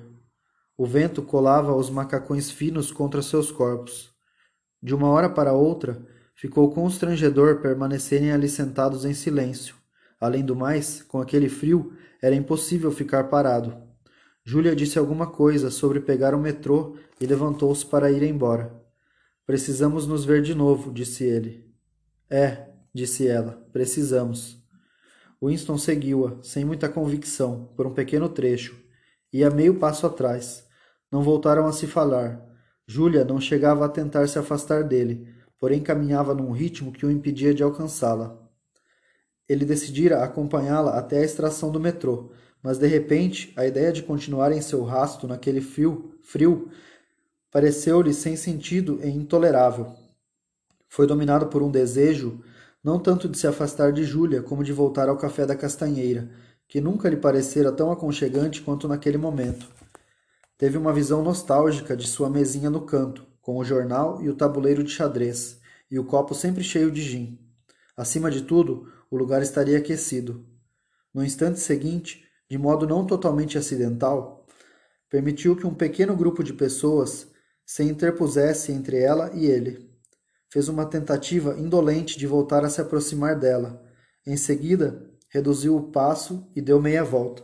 O 0.77 0.85
vento 0.85 1.23
colava 1.23 1.73
os 1.73 1.89
macacões 1.89 2.51
finos 2.51 2.91
contra 2.91 3.23
seus 3.23 3.51
corpos. 3.51 4.13
De 4.79 4.93
uma 4.93 5.09
hora 5.09 5.31
para 5.31 5.51
outra, 5.51 5.99
ficou 6.35 6.71
constrangedor 6.71 7.59
permanecerem 7.59 8.31
ali 8.31 8.47
sentados 8.47 9.03
em 9.03 9.15
silêncio. 9.15 9.81
Além 10.23 10.41
do 10.41 10.55
mais, 10.55 11.01
com 11.01 11.19
aquele 11.19 11.49
frio, 11.49 11.91
era 12.21 12.33
impossível 12.33 12.89
ficar 12.93 13.25
parado. 13.25 13.75
Júlia 14.45 14.73
disse 14.73 14.97
alguma 14.97 15.27
coisa 15.27 15.69
sobre 15.69 15.99
pegar 15.99 16.33
o 16.33 16.39
metrô 16.39 16.95
e 17.19 17.25
levantou-se 17.25 17.85
para 17.85 18.09
ir 18.09 18.23
embora. 18.23 18.73
Precisamos 19.45 20.07
nos 20.07 20.23
ver 20.23 20.41
de 20.41 20.55
novo, 20.55 20.93
disse 20.93 21.25
ele. 21.25 21.69
É, 22.29 22.69
disse 22.95 23.27
ela, 23.27 23.67
precisamos. 23.73 24.63
Winston 25.43 25.77
seguiu-a, 25.77 26.41
sem 26.41 26.63
muita 26.63 26.87
convicção, 26.87 27.73
por 27.75 27.85
um 27.85 27.93
pequeno 27.93 28.29
trecho. 28.29 28.81
Ia 29.33 29.49
meio 29.49 29.77
passo 29.77 30.07
atrás. 30.07 30.65
Não 31.11 31.21
voltaram 31.21 31.67
a 31.67 31.73
se 31.73 31.85
falar. 31.85 32.41
Júlia 32.87 33.25
não 33.25 33.41
chegava 33.41 33.85
a 33.85 33.89
tentar 33.89 34.25
se 34.29 34.39
afastar 34.39 34.85
dele, 34.85 35.27
porém 35.59 35.83
caminhava 35.83 36.33
num 36.33 36.51
ritmo 36.51 36.93
que 36.93 37.05
o 37.05 37.11
impedia 37.11 37.53
de 37.53 37.61
alcançá-la. 37.61 38.41
Ele 39.47 39.65
decidira 39.65 40.23
acompanhá-la 40.23 40.97
até 40.97 41.19
a 41.19 41.23
extração 41.23 41.71
do 41.71 41.79
metrô, 41.79 42.31
mas 42.61 42.77
de 42.77 42.87
repente 42.87 43.53
a 43.55 43.65
ideia 43.65 43.91
de 43.91 44.03
continuar 44.03 44.51
em 44.51 44.61
seu 44.61 44.83
rasto 44.83 45.27
naquele 45.27 45.61
frio, 45.61 46.15
frio 46.21 46.69
pareceu-lhe 47.51 48.13
sem 48.13 48.35
sentido 48.35 48.99
e 49.03 49.09
intolerável. 49.09 49.93
Foi 50.87 51.05
dominado 51.05 51.47
por 51.47 51.61
um 51.61 51.69
desejo 51.69 52.41
não 52.83 52.99
tanto 52.99 53.29
de 53.29 53.37
se 53.37 53.47
afastar 53.47 53.93
de 53.93 54.03
Júlia, 54.03 54.41
como 54.41 54.63
de 54.63 54.73
voltar 54.73 55.07
ao 55.07 55.17
café 55.17 55.45
da 55.45 55.55
Castanheira, 55.55 56.29
que 56.67 56.81
nunca 56.81 57.09
lhe 57.09 57.15
parecera 57.15 57.71
tão 57.71 57.91
aconchegante 57.91 58.61
quanto 58.61 58.87
naquele 58.87 59.17
momento. 59.17 59.67
Teve 60.57 60.77
uma 60.77 60.91
visão 60.91 61.23
nostálgica 61.23 61.95
de 61.95 62.07
sua 62.07 62.29
mesinha 62.29 62.69
no 62.69 62.81
canto, 62.81 63.25
com 63.41 63.57
o 63.57 63.63
jornal 63.63 64.21
e 64.21 64.29
o 64.29 64.35
tabuleiro 64.35 64.83
de 64.83 64.91
xadrez, 64.91 65.59
e 65.89 65.97
o 65.97 66.03
copo 66.03 66.35
sempre 66.35 66.63
cheio 66.63 66.91
de 66.91 67.01
gin. 67.01 67.39
Acima 67.95 68.29
de 68.29 68.41
tudo, 68.41 68.91
o 69.13 69.15
lugar 69.15 69.43
estaria 69.43 69.77
aquecido. 69.77 70.43
No 71.13 71.23
instante 71.23 71.59
seguinte, 71.59 72.25
de 72.49 72.57
modo 72.57 72.87
não 72.87 73.05
totalmente 73.05 73.59
acidental, 73.59 74.43
permitiu 75.07 75.55
que 75.55 75.67
um 75.67 75.73
pequeno 75.75 76.15
grupo 76.17 76.43
de 76.43 76.51
pessoas 76.51 77.27
se 77.63 77.83
interpusesse 77.83 78.71
entre 78.71 78.97
ela 78.97 79.31
e 79.35 79.45
ele 79.45 79.87
fez 80.51 80.67
uma 80.67 80.83
tentativa 80.83 81.55
indolente 81.59 82.17
de 82.17 82.25
voltar 82.25 82.65
a 82.65 82.69
se 82.71 82.81
aproximar 82.81 83.37
dela. 83.37 83.85
Em 84.25 84.35
seguida, 84.35 85.07
reduziu 85.29 85.77
o 85.77 85.91
passo 85.91 86.51
e 86.55 86.59
deu 86.59 86.81
meia 86.81 87.03
volta. 87.03 87.43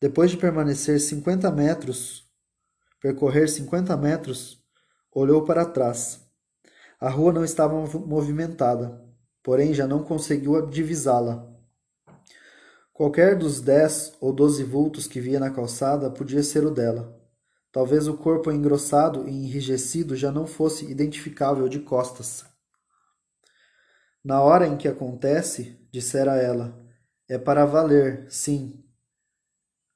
Depois 0.00 0.30
de 0.30 0.36
permanecer 0.36 1.00
cinquenta 1.00 1.50
metros, 1.50 2.30
percorrer 3.00 3.48
cinquenta 3.48 3.96
metros, 3.96 4.62
olhou 5.12 5.44
para 5.44 5.64
trás. 5.64 6.20
A 7.00 7.10
rua 7.10 7.32
não 7.32 7.44
estava 7.44 7.74
movimentada, 7.98 9.07
porém 9.48 9.72
já 9.72 9.86
não 9.86 10.02
conseguiu 10.02 10.60
divisá-la. 10.66 11.50
Qualquer 12.92 13.34
dos 13.34 13.62
dez 13.62 14.12
ou 14.20 14.30
doze 14.30 14.62
vultos 14.62 15.06
que 15.06 15.22
via 15.22 15.40
na 15.40 15.50
calçada 15.50 16.10
podia 16.10 16.42
ser 16.42 16.66
o 16.66 16.70
dela. 16.70 17.18
Talvez 17.72 18.06
o 18.08 18.18
corpo 18.18 18.52
engrossado 18.52 19.26
e 19.26 19.32
enrijecido 19.32 20.14
já 20.14 20.30
não 20.30 20.46
fosse 20.46 20.84
identificável 20.90 21.66
de 21.66 21.78
costas. 21.78 22.44
Na 24.22 24.42
hora 24.42 24.66
em 24.66 24.76
que 24.76 24.86
acontece, 24.86 25.80
dissera 25.90 26.36
ela, 26.36 26.78
é 27.26 27.38
para 27.38 27.64
valer, 27.64 28.26
sim. 28.28 28.84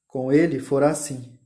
Com 0.07 0.33
ele 0.33 0.61
fora 0.61 0.89
assim. 0.89 1.39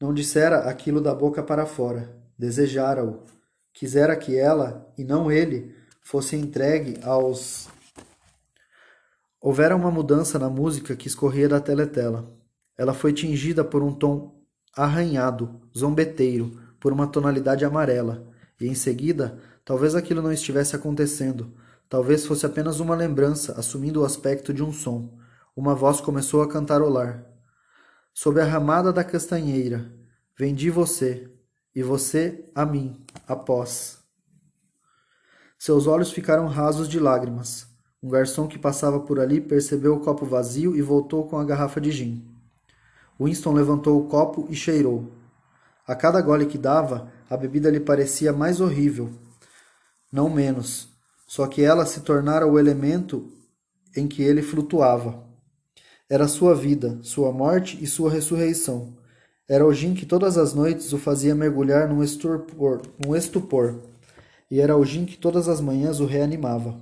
Não 0.00 0.14
dissera 0.14 0.70
aquilo 0.70 1.00
da 1.00 1.12
boca 1.12 1.42
para 1.42 1.66
fora, 1.66 2.16
desejara-o. 2.38 3.24
Quisera 3.72 4.14
que 4.14 4.38
ela, 4.38 4.88
e 4.96 5.02
não 5.02 5.32
ele, 5.32 5.74
fosse 6.04 6.36
entregue 6.36 6.98
aos. 7.02 7.68
Houvera 9.40 9.74
uma 9.74 9.90
mudança 9.90 10.38
na 10.38 10.48
música 10.48 10.94
que 10.94 11.08
escorria 11.08 11.48
da 11.48 11.60
teletela. 11.60 12.30
Ela 12.78 12.94
foi 12.94 13.12
tingida 13.12 13.64
por 13.64 13.82
um 13.82 13.92
tom 13.92 14.44
arranhado, 14.76 15.60
zombeteiro, 15.76 16.60
por 16.78 16.92
uma 16.92 17.06
tonalidade 17.06 17.64
amarela, 17.64 18.28
e 18.60 18.66
em 18.66 18.74
seguida, 18.74 19.38
talvez 19.64 19.94
aquilo 19.94 20.20
não 20.20 20.32
estivesse 20.32 20.76
acontecendo, 20.76 21.54
talvez 21.88 22.26
fosse 22.26 22.44
apenas 22.44 22.80
uma 22.80 22.94
lembrança 22.94 23.58
assumindo 23.58 24.02
o 24.02 24.04
aspecto 24.04 24.52
de 24.52 24.62
um 24.62 24.72
som. 24.72 25.16
Uma 25.56 25.74
voz 25.74 26.00
começou 26.00 26.42
a 26.42 26.48
cantarolar. 26.48 27.24
Sob 28.12 28.40
a 28.40 28.44
ramada 28.44 28.92
da 28.92 29.04
castanheira, 29.04 29.90
vendi 30.36 30.68
você, 30.70 31.30
e 31.74 31.82
você 31.82 32.50
a 32.54 32.66
mim, 32.66 33.04
após. 33.26 34.03
Seus 35.58 35.86
olhos 35.86 36.12
ficaram 36.12 36.46
rasos 36.46 36.88
de 36.88 36.98
lágrimas. 36.98 37.66
Um 38.02 38.08
garçom 38.08 38.46
que 38.46 38.58
passava 38.58 39.00
por 39.00 39.18
ali 39.18 39.40
percebeu 39.40 39.94
o 39.94 40.00
copo 40.00 40.26
vazio 40.26 40.76
e 40.76 40.82
voltou 40.82 41.26
com 41.26 41.38
a 41.38 41.44
garrafa 41.44 41.80
de 41.80 41.90
gin. 41.90 42.24
Winston 43.18 43.52
levantou 43.52 43.98
o 43.98 44.08
copo 44.08 44.46
e 44.50 44.54
cheirou. 44.54 45.12
A 45.86 45.94
cada 45.94 46.20
gole 46.20 46.46
que 46.46 46.58
dava, 46.58 47.12
a 47.30 47.36
bebida 47.36 47.70
lhe 47.70 47.80
parecia 47.80 48.32
mais 48.32 48.60
horrível, 48.60 49.10
não 50.12 50.30
menos, 50.30 50.88
só 51.26 51.46
que 51.46 51.62
ela 51.62 51.84
se 51.86 52.00
tornara 52.00 52.46
o 52.46 52.58
elemento 52.58 53.32
em 53.96 54.06
que 54.06 54.22
ele 54.22 54.42
flutuava. 54.42 55.24
Era 56.08 56.28
sua 56.28 56.54
vida, 56.54 56.98
sua 57.02 57.32
morte 57.32 57.82
e 57.82 57.86
sua 57.86 58.10
ressurreição. 58.10 58.96
Era 59.48 59.66
o 59.66 59.72
gin 59.72 59.94
que 59.94 60.06
todas 60.06 60.38
as 60.38 60.54
noites 60.54 60.92
o 60.92 60.98
fazia 60.98 61.34
mergulhar 61.34 61.88
num 61.88 62.02
estupor, 62.02 62.82
num 63.04 63.16
estupor. 63.16 63.80
E 64.50 64.60
era 64.60 64.76
o 64.76 64.84
gin 64.84 65.04
que 65.04 65.16
todas 65.16 65.48
as 65.48 65.60
manhãs 65.60 66.00
o 66.00 66.06
reanimava. 66.06 66.76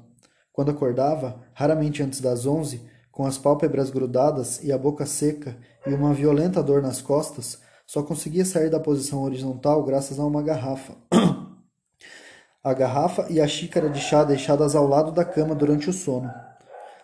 Quando 0.53 0.70
acordava, 0.70 1.40
raramente 1.55 2.03
antes 2.03 2.20
das 2.20 2.44
onze, 2.46 2.83
com 3.11 3.25
as 3.25 3.38
pálpebras 3.38 3.90
grudadas 3.90 4.62
e 4.62 4.72
a 4.72 4.79
boca 4.79 5.07
seca 5.07 5.57
e 5.87 5.92
uma 5.92 6.12
violenta 6.12 6.62
dor 6.62 6.83
nas 6.83 7.01
costas, 7.01 7.61
só 7.87 8.03
conseguia 8.03 8.44
sair 8.44 8.70
da 8.70 8.81
posição 8.81 9.22
horizontal 9.22 9.83
graças 9.85 10.18
a 10.18 10.25
uma 10.25 10.42
garrafa. 10.42 10.94
a 12.64 12.72
garrafa 12.72 13.27
e 13.29 13.40
a 13.40 13.46
xícara 13.46 13.90
de 13.90 14.01
chá 14.01 14.25
deixadas 14.25 14.75
ao 14.75 14.87
lado 14.87 15.12
da 15.12 15.25
cama 15.25 15.55
durante 15.55 15.90
o 15.90 15.92
sono. 15.92 16.33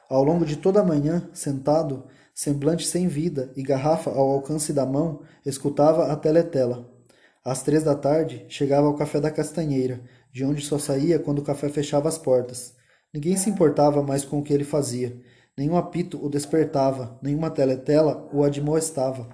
Ao 0.09 0.25
longo 0.25 0.47
de 0.47 0.57
toda 0.57 0.81
a 0.81 0.85
manhã, 0.85 1.29
sentado, 1.35 2.05
semblante 2.35 2.87
sem 2.87 3.09
vida 3.09 3.53
e 3.57 3.63
garrafa 3.63 4.11
ao 4.11 4.31
alcance 4.31 4.73
da 4.73 4.87
mão, 4.87 5.21
escutava 5.45 6.11
a 6.11 6.17
teletela. 6.17 6.89
Às 7.45 7.63
três 7.63 7.83
da 7.83 7.95
tarde, 7.95 8.47
chegava 8.49 8.87
ao 8.87 8.95
café 8.95 9.21
da 9.21 9.31
Castanheira, 9.31 10.01
de 10.33 10.45
onde 10.45 10.65
só 10.65 10.79
saía 10.79 11.19
quando 11.19 11.41
o 11.41 11.45
café 11.45 11.69
fechava 11.69 12.09
as 12.09 12.19
portas. 12.19 12.75
Ninguém 13.13 13.37
se 13.37 13.51
importava 13.51 14.03
mais 14.03 14.25
com 14.25 14.39
o 14.39 14.43
que 14.43 14.53
ele 14.53 14.65
fazia 14.65 15.21
Nenhum 15.59 15.77
apito 15.77 16.25
o 16.25 16.29
despertava, 16.29 17.19
nenhuma 17.21 17.51
teletela 17.51 18.29
o 18.33 18.45
admoestava. 18.45 19.29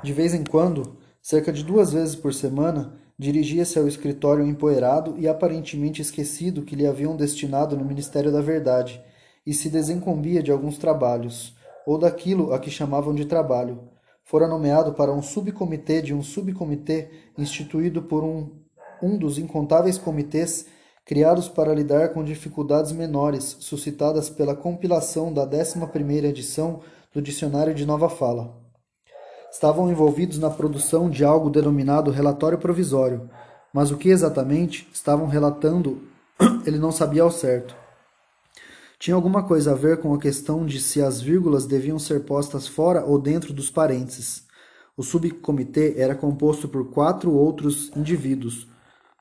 De 0.00 0.12
vez 0.12 0.32
em 0.32 0.44
quando, 0.44 0.96
cerca 1.20 1.52
de 1.52 1.64
duas 1.64 1.92
vezes 1.92 2.14
por 2.14 2.32
semana, 2.32 2.94
dirigia-se 3.18 3.80
ao 3.80 3.88
escritório 3.88 4.46
empoeirado 4.46 5.16
e 5.18 5.26
aparentemente 5.26 6.00
esquecido 6.00 6.62
que 6.62 6.76
lhe 6.76 6.86
haviam 6.86 7.16
destinado 7.16 7.76
no 7.76 7.84
Ministério 7.84 8.30
da 8.30 8.40
Verdade, 8.40 9.02
e 9.44 9.52
se 9.52 9.68
desencombia 9.68 10.40
de 10.40 10.52
alguns 10.52 10.78
trabalhos, 10.78 11.56
ou 11.84 11.98
daquilo 11.98 12.54
a 12.54 12.60
que 12.60 12.70
chamavam 12.70 13.12
de 13.12 13.24
trabalho. 13.24 13.88
Fora 14.22 14.46
nomeado 14.46 14.94
para 14.94 15.12
um 15.12 15.20
subcomitê 15.20 16.00
de 16.00 16.14
um 16.14 16.22
subcomitê 16.22 17.10
instituído 17.36 18.04
por 18.04 18.22
um, 18.22 18.52
um 19.04 19.18
dos 19.18 19.38
incontáveis 19.38 19.98
comitês 19.98 20.66
criados 21.04 21.46
para 21.46 21.74
lidar 21.74 22.14
com 22.14 22.24
dificuldades 22.24 22.90
menores 22.90 23.58
suscitadas 23.60 24.30
pela 24.30 24.56
compilação 24.56 25.30
da 25.30 25.46
11ª 25.46 26.24
edição 26.24 26.80
do 27.12 27.20
Dicionário 27.20 27.74
de 27.74 27.84
Nova 27.84 28.08
Fala. 28.08 28.56
Estavam 29.52 29.90
envolvidos 29.90 30.38
na 30.38 30.48
produção 30.48 31.10
de 31.10 31.22
algo 31.22 31.50
denominado 31.50 32.10
relatório 32.10 32.58
provisório, 32.58 33.28
mas 33.72 33.90
o 33.90 33.98
que 33.98 34.08
exatamente 34.08 34.88
estavam 34.92 35.26
relatando 35.26 36.02
ele 36.66 36.78
não 36.78 36.90
sabia 36.90 37.22
ao 37.22 37.30
certo. 37.30 37.76
Tinha 38.98 39.14
alguma 39.14 39.42
coisa 39.42 39.72
a 39.72 39.74
ver 39.74 40.00
com 40.00 40.14
a 40.14 40.18
questão 40.18 40.64
de 40.64 40.80
se 40.80 41.02
as 41.02 41.20
vírgulas 41.20 41.66
deviam 41.66 41.98
ser 41.98 42.24
postas 42.24 42.66
fora 42.66 43.04
ou 43.04 43.18
dentro 43.18 43.52
dos 43.52 43.70
parênteses. 43.70 44.44
O 44.96 45.02
subcomitê 45.02 45.94
era 45.98 46.14
composto 46.14 46.68
por 46.68 46.90
quatro 46.90 47.32
outros 47.32 47.92
indivíduos, 47.94 48.66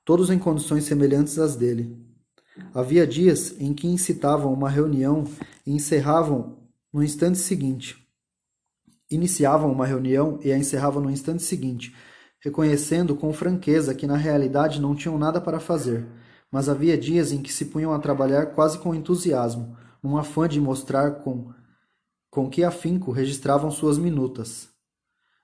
todos 0.06 0.30
em 0.30 0.38
condições 0.38 0.84
semelhantes 0.84 1.40
às 1.40 1.56
dele. 1.56 1.98
Havia 2.74 3.08
dias 3.08 3.56
em 3.60 3.74
que 3.74 3.88
incitavam 3.88 4.54
uma 4.54 4.70
reunião 4.70 5.24
e 5.66 5.72
encerravam 5.72 6.58
no 6.92 7.04
instante 7.04 7.40
seguinte. 7.40 8.02
iniciavam 9.10 9.72
uma 9.72 9.86
reunião 9.86 10.40
e 10.42 10.52
a 10.52 10.58
encerravam 10.58 11.02
no 11.02 11.12
instante 11.12 11.44
seguinte, 11.44 11.96
reconhecendo 12.40 13.16
com 13.16 13.32
franqueza 13.32 13.94
que 13.94 14.08
na 14.08 14.18
realidade 14.18 14.82
não 14.82 14.96
tinham 14.96 15.20
nada 15.20 15.40
para 15.40 15.60
fazer, 15.60 16.08
mas 16.52 16.68
havia 16.68 16.98
dias 16.98 17.32
em 17.32 17.42
que 17.42 17.54
se 17.54 17.66
punham 17.66 17.94
a 17.94 18.00
trabalhar 18.00 18.48
quase 18.48 18.80
com 18.80 18.94
entusiasmo, 18.96 19.78
num 20.02 20.18
afã 20.18 20.48
de 20.48 20.60
mostrar 20.60 21.12
com, 21.22 21.52
com 22.30 22.50
que 22.50 22.64
afinco 22.64 23.12
registravam 23.12 23.70
suas 23.70 24.00
minutas. 24.00 24.70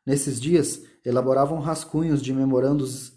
Nesses 0.05 0.41
dias, 0.41 0.81
elaboravam 1.05 1.59
rascunhos 1.59 2.21
de 2.21 2.33
memorandos 2.33 3.13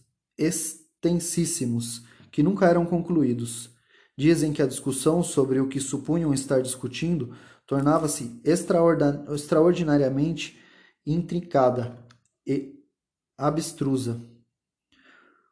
extensíssimos, 1.02 2.04
que 2.30 2.42
nunca 2.42 2.66
eram 2.66 2.86
concluídos. 2.86 3.70
Dias 4.16 4.42
em 4.42 4.52
que 4.52 4.62
a 4.62 4.66
discussão 4.66 5.22
sobre 5.22 5.58
o 5.58 5.68
que 5.68 5.80
supunham 5.80 6.32
estar 6.32 6.62
discutindo 6.62 7.34
tornava-se 7.66 8.40
extraordinariamente 8.44 10.58
intrincada 11.04 11.98
e 12.46 12.74
abstrusa, 13.36 14.20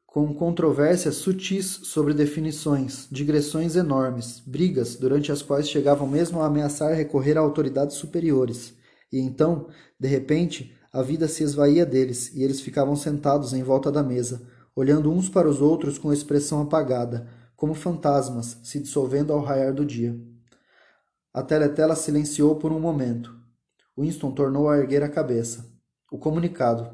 com 0.07 0.33
controvérsias 0.35 1.17
sutis 1.17 1.81
sobre 1.85 2.15
definições, 2.15 3.09
digressões 3.11 3.77
enormes, 3.77 4.41
brigas 4.47 4.97
durante 4.97 5.33
as 5.33 5.43
quais 5.43 5.69
chegavam 5.69 6.07
mesmo 6.07 6.41
a 6.41 6.47
ameaçar 6.47 6.95
recorrer 6.95 7.39
a 7.39 7.41
autoridades 7.41 7.97
superiores. 7.97 8.75
E 9.13 9.19
então, 9.19 9.69
de 9.99 10.09
repente, 10.09 10.77
a 10.93 11.03
vida 11.03 11.27
se 11.27 11.43
esvaía 11.43 11.87
deles 11.87 12.33
e 12.35 12.43
eles 12.43 12.61
ficavam 12.61 12.95
sentados 12.95 13.53
em 13.53 13.63
volta 13.63 13.91
da 13.91 14.03
mesa, 14.03 14.47
olhando 14.81 15.13
uns 15.13 15.29
para 15.29 15.47
os 15.47 15.61
outros 15.61 15.99
com 15.99 16.11
expressão 16.11 16.63
apagada, 16.63 17.29
como 17.55 17.75
fantasmas 17.75 18.59
se 18.63 18.81
dissolvendo 18.81 19.31
ao 19.31 19.41
raiar 19.41 19.75
do 19.75 19.85
dia. 19.85 20.19
A 21.35 21.43
teletela 21.43 21.95
silenciou 21.95 22.57
por 22.57 22.73
um 22.73 22.81
momento. 22.81 23.37
Winston 23.97 24.33
tornou 24.33 24.71
a 24.71 24.79
erguer 24.79 25.03
a 25.03 25.09
cabeça. 25.11 25.67
O 26.11 26.17
comunicado. 26.17 26.91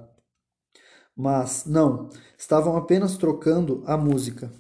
Mas, 1.17 1.65
não, 1.65 2.11
estavam 2.37 2.77
apenas 2.77 3.17
trocando 3.17 3.85
a 3.87 3.97
música. 3.97 4.51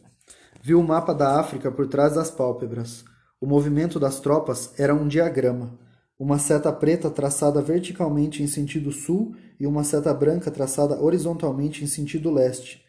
Viu 0.62 0.78
o 0.78 0.86
mapa 0.86 1.12
da 1.12 1.40
África 1.40 1.72
por 1.72 1.88
trás 1.88 2.14
das 2.14 2.30
pálpebras. 2.30 3.04
O 3.40 3.46
movimento 3.46 3.98
das 3.98 4.20
tropas 4.20 4.72
era 4.78 4.94
um 4.94 5.08
diagrama. 5.08 5.76
Uma 6.16 6.38
seta 6.38 6.72
preta 6.72 7.10
traçada 7.10 7.60
verticalmente 7.60 8.40
em 8.40 8.46
sentido 8.46 8.92
sul 8.92 9.34
e 9.58 9.66
uma 9.66 9.82
seta 9.82 10.14
branca 10.14 10.48
traçada 10.48 11.02
horizontalmente 11.02 11.82
em 11.82 11.88
sentido 11.88 12.30
leste, 12.30 12.85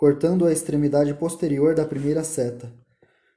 cortando 0.00 0.46
a 0.46 0.52
extremidade 0.52 1.12
posterior 1.12 1.74
da 1.74 1.84
primeira 1.84 2.24
seta. 2.24 2.72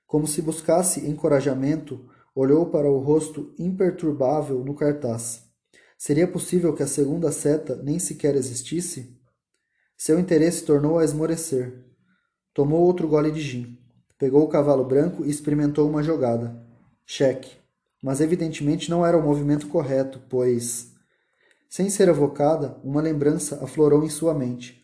Como 0.08 0.26
se 0.26 0.42
buscasse 0.42 1.06
encorajamento, 1.06 2.10
olhou 2.34 2.68
para 2.68 2.90
o 2.90 3.00
rosto 3.00 3.54
imperturbável 3.60 4.64
no 4.64 4.74
cartaz. 4.74 5.44
Seria 5.98 6.26
possível 6.26 6.74
que 6.74 6.82
a 6.82 6.88
segunda 6.88 7.34
seta 7.34 7.76
nem 7.84 8.00
sequer 8.00 8.34
existisse? 8.36 9.20
Seu 9.98 10.18
interesse 10.18 10.64
tornou 10.64 11.00
a 11.00 11.04
esmorecer. 11.04 11.84
Tomou 12.54 12.80
outro 12.80 13.10
gole 13.10 13.30
de 13.30 13.42
gin. 13.42 13.78
Pegou 14.18 14.42
o 14.44 14.48
cavalo 14.48 14.86
branco 14.86 15.26
e 15.26 15.30
experimentou 15.30 15.90
uma 15.90 16.02
jogada. 16.02 16.66
Cheque. 17.06 17.58
Mas 18.02 18.22
evidentemente 18.22 18.90
não 18.90 19.06
era 19.06 19.18
o 19.18 19.22
movimento 19.22 19.68
correto, 19.68 20.22
pois. 20.30 20.94
Sem 21.70 21.90
ser 21.90 22.08
evocada, 22.08 22.78
uma 22.86 23.02
lembrança 23.02 23.62
aflorou 23.62 24.06
em 24.06 24.10
sua 24.10 24.34
mente. 24.34 24.83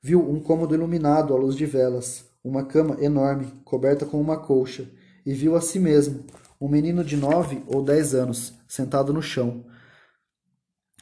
Viu 0.00 0.20
um 0.20 0.40
cômodo 0.40 0.74
iluminado 0.74 1.34
à 1.34 1.36
luz 1.36 1.56
de 1.56 1.66
velas, 1.66 2.24
uma 2.42 2.64
cama 2.64 2.96
enorme, 3.00 3.52
coberta 3.64 4.06
com 4.06 4.20
uma 4.20 4.36
colcha, 4.38 4.88
e 5.26 5.34
viu 5.34 5.56
a 5.56 5.60
si 5.60 5.80
mesmo, 5.80 6.24
um 6.60 6.68
menino 6.68 7.04
de 7.04 7.16
nove 7.16 7.62
ou 7.66 7.82
dez 7.82 8.14
anos, 8.14 8.54
sentado 8.66 9.12
no 9.12 9.20
chão, 9.20 9.64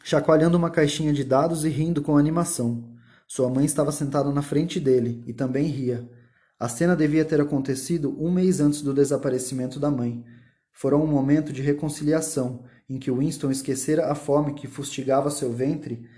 chacoalhando 0.02 0.56
uma 0.56 0.70
caixinha 0.70 1.12
de 1.12 1.24
dados 1.24 1.64
e 1.64 1.68
rindo 1.68 2.00
com 2.00 2.16
animação. 2.16 2.96
Sua 3.28 3.50
mãe 3.50 3.64
estava 3.64 3.92
sentada 3.92 4.30
na 4.30 4.40
frente 4.40 4.78
dele 4.80 5.22
e 5.26 5.32
também 5.34 5.66
ria. 5.66 6.08
A 6.58 6.68
cena 6.68 6.96
devia 6.96 7.24
ter 7.24 7.40
acontecido 7.40 8.16
um 8.18 8.30
mês 8.30 8.60
antes 8.60 8.80
do 8.80 8.94
desaparecimento 8.94 9.78
da 9.78 9.90
mãe. 9.90 10.24
Fora 10.72 10.96
um 10.96 11.06
momento 11.06 11.52
de 11.52 11.60
reconciliação, 11.60 12.64
em 12.88 12.98
que 12.98 13.10
Winston 13.10 13.50
esquecera 13.50 14.10
a 14.10 14.14
fome 14.14 14.54
que 14.54 14.66
fustigava 14.66 15.30
seu 15.30 15.52
ventre 15.52 16.08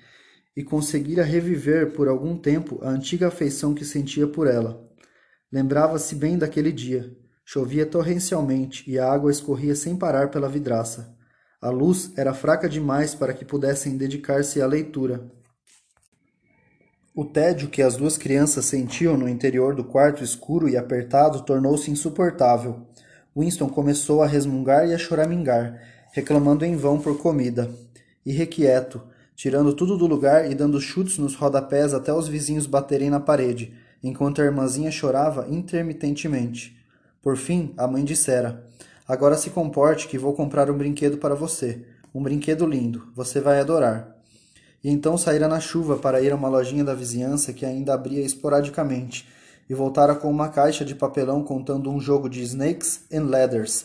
e 0.58 0.64
conseguira 0.64 1.22
reviver 1.22 1.92
por 1.92 2.08
algum 2.08 2.36
tempo 2.36 2.80
a 2.82 2.88
antiga 2.88 3.28
afeição 3.28 3.72
que 3.72 3.84
sentia 3.84 4.26
por 4.26 4.48
ela. 4.48 4.84
Lembrava-se 5.52 6.16
bem 6.16 6.36
daquele 6.36 6.72
dia. 6.72 7.16
Chovia 7.44 7.86
torrencialmente 7.86 8.82
e 8.90 8.98
a 8.98 9.08
água 9.08 9.30
escorria 9.30 9.76
sem 9.76 9.96
parar 9.96 10.32
pela 10.32 10.48
vidraça. 10.48 11.16
A 11.62 11.70
luz 11.70 12.10
era 12.16 12.34
fraca 12.34 12.68
demais 12.68 13.14
para 13.14 13.32
que 13.32 13.44
pudessem 13.44 13.96
dedicar-se 13.96 14.60
à 14.60 14.66
leitura. 14.66 15.30
O 17.14 17.24
tédio 17.24 17.68
que 17.68 17.80
as 17.80 17.96
duas 17.96 18.18
crianças 18.18 18.64
sentiam 18.64 19.16
no 19.16 19.28
interior 19.28 19.76
do 19.76 19.84
quarto 19.84 20.24
escuro 20.24 20.68
e 20.68 20.76
apertado 20.76 21.44
tornou-se 21.44 21.88
insuportável. 21.88 22.84
Winston 23.36 23.68
começou 23.68 24.24
a 24.24 24.26
resmungar 24.26 24.88
e 24.88 24.92
a 24.92 24.98
choramingar, 24.98 25.80
reclamando 26.12 26.64
em 26.64 26.74
vão 26.74 27.00
por 27.00 27.16
comida. 27.16 27.70
Irrequieto, 28.26 29.00
tirando 29.38 29.72
tudo 29.72 29.96
do 29.96 30.08
lugar 30.08 30.50
e 30.50 30.54
dando 30.54 30.80
chutes 30.80 31.16
nos 31.18 31.36
rodapés 31.36 31.94
até 31.94 32.12
os 32.12 32.26
vizinhos 32.26 32.66
baterem 32.66 33.08
na 33.08 33.20
parede, 33.20 33.72
enquanto 34.02 34.42
a 34.42 34.44
irmãzinha 34.44 34.90
chorava 34.90 35.46
intermitentemente. 35.48 36.76
Por 37.22 37.36
fim, 37.36 37.72
a 37.76 37.86
mãe 37.86 38.04
dissera: 38.04 38.66
Agora 39.06 39.36
se 39.36 39.50
comporte 39.50 40.08
que 40.08 40.18
vou 40.18 40.32
comprar 40.32 40.68
um 40.68 40.76
brinquedo 40.76 41.18
para 41.18 41.36
você. 41.36 41.84
Um 42.12 42.20
brinquedo 42.20 42.66
lindo. 42.66 43.04
Você 43.14 43.40
vai 43.40 43.60
adorar 43.60 44.18
e 44.82 44.90
então 44.90 45.18
saíra 45.18 45.48
na 45.48 45.60
chuva 45.60 45.96
para 45.96 46.20
ir 46.20 46.32
a 46.32 46.36
uma 46.36 46.48
lojinha 46.48 46.84
da 46.84 46.94
vizinhança 46.94 47.52
que 47.52 47.66
ainda 47.66 47.94
abria 47.94 48.24
esporadicamente, 48.24 49.28
e 49.68 49.74
voltara 49.74 50.14
com 50.14 50.30
uma 50.30 50.48
caixa 50.48 50.84
de 50.84 50.94
papelão 50.94 51.42
contando 51.42 51.90
um 51.90 52.00
jogo 52.00 52.28
de 52.28 52.42
Snakes 52.42 53.00
and 53.12 53.24
Ladders. 53.24 53.84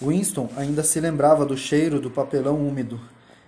Winston 0.00 0.48
ainda 0.56 0.82
se 0.82 0.98
lembrava 0.98 1.46
do 1.46 1.56
cheiro 1.56 2.00
do 2.00 2.10
papelão 2.10 2.56
úmido. 2.56 3.00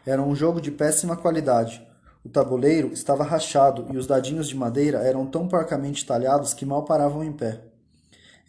Era 0.06 0.22
um 0.22 0.34
jogo 0.34 0.60
de 0.60 0.70
péssima 0.70 1.16
qualidade. 1.16 1.86
O 2.24 2.28
tabuleiro 2.28 2.92
estava 2.92 3.24
rachado 3.24 3.86
e 3.92 3.96
os 3.96 4.06
dadinhos 4.06 4.48
de 4.48 4.56
madeira 4.56 4.98
eram 4.98 5.26
tão 5.26 5.46
porcamente 5.48 6.06
talhados 6.06 6.54
que 6.54 6.64
mal 6.64 6.84
paravam 6.84 7.22
em 7.22 7.32
pé. 7.32 7.62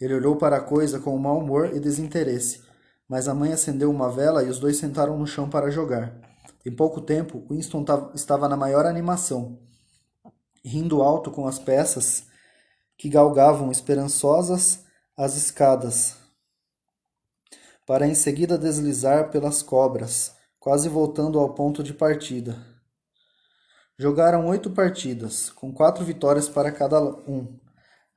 Ele 0.00 0.14
olhou 0.14 0.36
para 0.36 0.56
a 0.56 0.62
coisa 0.62 0.98
com 0.98 1.16
mau 1.18 1.38
humor 1.38 1.74
e 1.74 1.80
desinteresse, 1.80 2.62
mas 3.08 3.28
a 3.28 3.34
mãe 3.34 3.52
acendeu 3.52 3.90
uma 3.90 4.10
vela 4.10 4.42
e 4.42 4.48
os 4.48 4.58
dois 4.58 4.76
sentaram 4.76 5.18
no 5.18 5.26
chão 5.26 5.48
para 5.48 5.70
jogar. 5.70 6.14
Em 6.64 6.70
pouco 6.70 7.00
tempo, 7.00 7.44
Winston 7.50 7.84
estava 8.14 8.48
na 8.48 8.56
maior 8.56 8.86
animação, 8.86 9.58
rindo 10.64 11.00
alto 11.00 11.30
com 11.30 11.46
as 11.46 11.58
peças 11.58 12.24
que 12.98 13.08
galgavam 13.08 13.70
esperançosas 13.70 14.84
as 15.16 15.36
escadas, 15.36 16.16
para 17.86 18.06
em 18.06 18.14
seguida 18.14 18.58
deslizar 18.58 19.30
pelas 19.30 19.62
cobras, 19.62 20.35
quase 20.66 20.88
voltando 20.88 21.38
ao 21.38 21.54
ponto 21.54 21.80
de 21.80 21.94
partida. 21.94 22.58
Jogaram 23.96 24.48
oito 24.48 24.68
partidas, 24.68 25.48
com 25.48 25.72
quatro 25.72 26.04
vitórias 26.04 26.48
para 26.48 26.72
cada 26.72 27.00
um. 27.00 27.56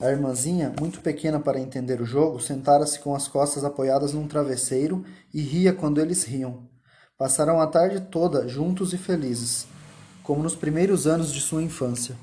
A 0.01 0.09
irmãzinha, 0.09 0.73
muito 0.79 0.99
pequena 0.99 1.39
para 1.39 1.59
entender 1.59 2.01
o 2.01 2.07
jogo, 2.07 2.39
sentara-se 2.39 3.01
com 3.01 3.13
as 3.13 3.27
costas 3.27 3.63
apoiadas 3.63 4.13
num 4.13 4.27
travesseiro 4.27 5.05
e 5.31 5.43
ria 5.43 5.71
quando 5.73 6.01
eles 6.01 6.23
riam. 6.23 6.67
Passaram 7.19 7.62
a 7.62 7.67
tarde 7.67 8.01
toda 8.09 8.47
juntos 8.47 8.93
e 8.93 8.97
felizes, 8.97 9.67
como 10.23 10.41
nos 10.41 10.55
primeiros 10.55 11.05
anos 11.05 11.31
de 11.31 11.41
sua 11.41 11.62
infância. 11.62 12.15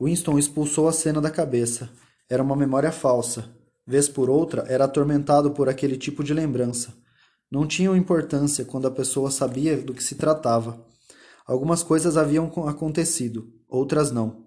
Winston 0.00 0.38
expulsou 0.38 0.86
a 0.86 0.92
cena 0.92 1.20
da 1.20 1.28
cabeça. 1.28 1.90
Era 2.30 2.40
uma 2.40 2.54
memória 2.54 2.92
falsa. 2.92 3.46
Vez 3.84 4.08
por 4.08 4.30
outra, 4.30 4.64
era 4.68 4.84
atormentado 4.84 5.50
por 5.50 5.68
aquele 5.68 5.96
tipo 5.96 6.22
de 6.22 6.32
lembrança. 6.32 7.02
Não 7.54 7.68
tinham 7.68 7.96
importância 7.96 8.64
quando 8.64 8.88
a 8.88 8.90
pessoa 8.90 9.30
sabia 9.30 9.76
do 9.76 9.94
que 9.94 10.02
se 10.02 10.16
tratava. 10.16 10.84
Algumas 11.46 11.84
coisas 11.84 12.16
haviam 12.16 12.50
acontecido, 12.66 13.48
outras 13.68 14.10
não. 14.10 14.46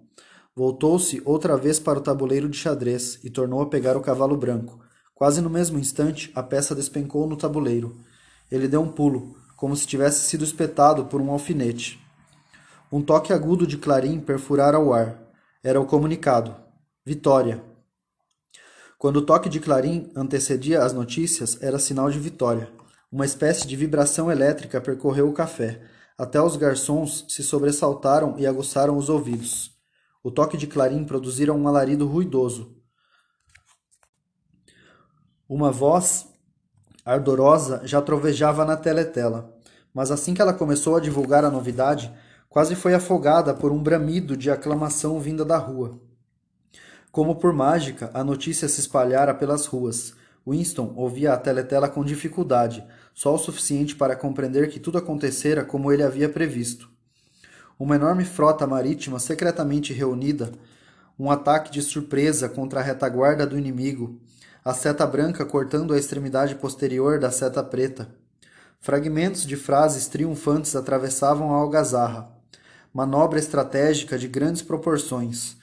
Voltou-se 0.54 1.22
outra 1.24 1.56
vez 1.56 1.78
para 1.78 1.98
o 1.98 2.02
tabuleiro 2.02 2.50
de 2.50 2.58
xadrez 2.58 3.18
e 3.24 3.30
tornou 3.30 3.62
a 3.62 3.66
pegar 3.66 3.96
o 3.96 4.02
cavalo 4.02 4.36
branco. 4.36 4.78
Quase 5.14 5.40
no 5.40 5.48
mesmo 5.48 5.78
instante, 5.78 6.30
a 6.34 6.42
peça 6.42 6.74
despencou 6.74 7.26
no 7.26 7.34
tabuleiro. 7.34 7.96
Ele 8.52 8.68
deu 8.68 8.82
um 8.82 8.92
pulo, 8.92 9.38
como 9.56 9.74
se 9.74 9.86
tivesse 9.86 10.28
sido 10.28 10.44
espetado 10.44 11.06
por 11.06 11.18
um 11.18 11.30
alfinete. 11.30 11.98
Um 12.92 13.00
toque 13.00 13.32
agudo 13.32 13.66
de 13.66 13.78
clarim 13.78 14.20
perfurara 14.20 14.78
o 14.78 14.92
ar. 14.92 15.18
Era 15.64 15.80
o 15.80 15.86
comunicado. 15.86 16.54
Vitória. 17.06 17.64
Quando 18.98 19.16
o 19.16 19.24
toque 19.24 19.48
de 19.48 19.60
clarim 19.60 20.12
antecedia 20.14 20.82
as 20.82 20.92
notícias, 20.92 21.56
era 21.62 21.78
sinal 21.78 22.10
de 22.10 22.18
vitória. 22.18 22.76
Uma 23.10 23.24
espécie 23.24 23.66
de 23.66 23.74
vibração 23.74 24.30
elétrica 24.30 24.82
percorreu 24.82 25.30
o 25.30 25.32
café. 25.32 25.80
Até 26.18 26.42
os 26.42 26.56
garçons 26.56 27.24
se 27.28 27.42
sobressaltaram 27.42 28.38
e 28.38 28.46
aguçaram 28.46 28.98
os 28.98 29.08
ouvidos. 29.08 29.70
O 30.22 30.30
toque 30.30 30.58
de 30.58 30.66
clarim 30.66 31.04
produzira 31.04 31.54
um 31.54 31.66
alarido 31.66 32.06
ruidoso. 32.06 32.76
Uma 35.48 35.70
voz 35.70 36.28
ardorosa 37.02 37.80
já 37.84 38.02
trovejava 38.02 38.64
na 38.66 38.76
teletela. 38.76 39.54
mas 39.94 40.10
assim 40.10 40.34
que 40.34 40.42
ela 40.42 40.52
começou 40.52 40.94
a 40.94 41.00
divulgar 41.00 41.44
a 41.44 41.50
novidade, 41.50 42.12
quase 42.48 42.76
foi 42.76 42.94
afogada 42.94 43.54
por 43.54 43.72
um 43.72 43.82
bramido 43.82 44.36
de 44.36 44.50
aclamação 44.50 45.18
vinda 45.18 45.44
da 45.44 45.56
rua. 45.56 45.98
Como 47.10 47.36
por 47.36 47.54
mágica, 47.54 48.10
a 48.12 48.22
notícia 48.22 48.68
se 48.68 48.80
espalhara 48.80 49.34
pelas 49.34 49.64
ruas. 49.64 50.14
Winston 50.46 50.92
ouvia 50.94 51.32
a 51.32 51.38
teletela 51.38 51.88
com 51.88 52.04
dificuldade, 52.04 52.86
só 53.18 53.34
o 53.34 53.38
suficiente 53.38 53.96
para 53.96 54.14
compreender 54.14 54.70
que 54.70 54.78
tudo 54.78 54.96
acontecera 54.96 55.64
como 55.64 55.90
ele 55.90 56.04
havia 56.04 56.28
previsto. 56.28 56.88
Uma 57.76 57.96
enorme 57.96 58.24
frota 58.24 58.64
marítima 58.64 59.18
secretamente 59.18 59.92
reunida, 59.92 60.52
um 61.18 61.28
ataque 61.28 61.72
de 61.72 61.82
surpresa 61.82 62.48
contra 62.48 62.78
a 62.78 62.82
retaguarda 62.82 63.44
do 63.44 63.58
inimigo, 63.58 64.20
a 64.64 64.72
seta 64.72 65.04
branca 65.04 65.44
cortando 65.44 65.94
a 65.94 65.98
extremidade 65.98 66.54
posterior 66.54 67.18
da 67.18 67.28
seta 67.28 67.60
preta. 67.60 68.08
Fragmentos 68.78 69.44
de 69.44 69.56
frases 69.56 70.06
triunfantes 70.06 70.76
atravessavam 70.76 71.52
a 71.52 71.56
algazarra. 71.56 72.30
Manobra 72.94 73.40
estratégica 73.40 74.16
de 74.16 74.28
grandes 74.28 74.62
proporções. 74.62 75.56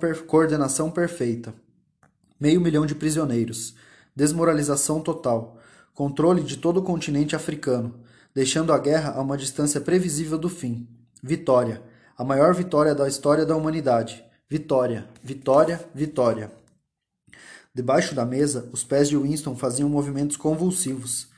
Per... 0.00 0.24
Coordenação 0.26 0.90
perfeita. 0.90 1.54
Meio 2.40 2.60
milhão 2.60 2.84
de 2.84 2.96
prisioneiros. 2.96 3.76
Desmoralização 4.16 5.00
total. 5.00 5.59
Controle 6.00 6.42
de 6.42 6.56
todo 6.56 6.78
o 6.78 6.82
continente 6.82 7.36
africano, 7.36 7.94
deixando 8.34 8.72
a 8.72 8.78
guerra 8.78 9.12
a 9.14 9.20
uma 9.20 9.36
distância 9.36 9.82
previsível 9.82 10.38
do 10.38 10.48
fim. 10.48 10.88
Vitória. 11.22 11.82
A 12.16 12.24
maior 12.24 12.54
vitória 12.54 12.94
da 12.94 13.06
história 13.06 13.44
da 13.44 13.54
humanidade. 13.54 14.24
Vitória, 14.48 15.06
vitória, 15.22 15.78
vitória. 15.94 16.50
Debaixo 17.74 18.14
da 18.14 18.24
mesa, 18.24 18.66
os 18.72 18.82
pés 18.82 19.10
de 19.10 19.16
Winston 19.18 19.54
faziam 19.54 19.90
movimentos 19.90 20.38
convulsivos. 20.38 21.28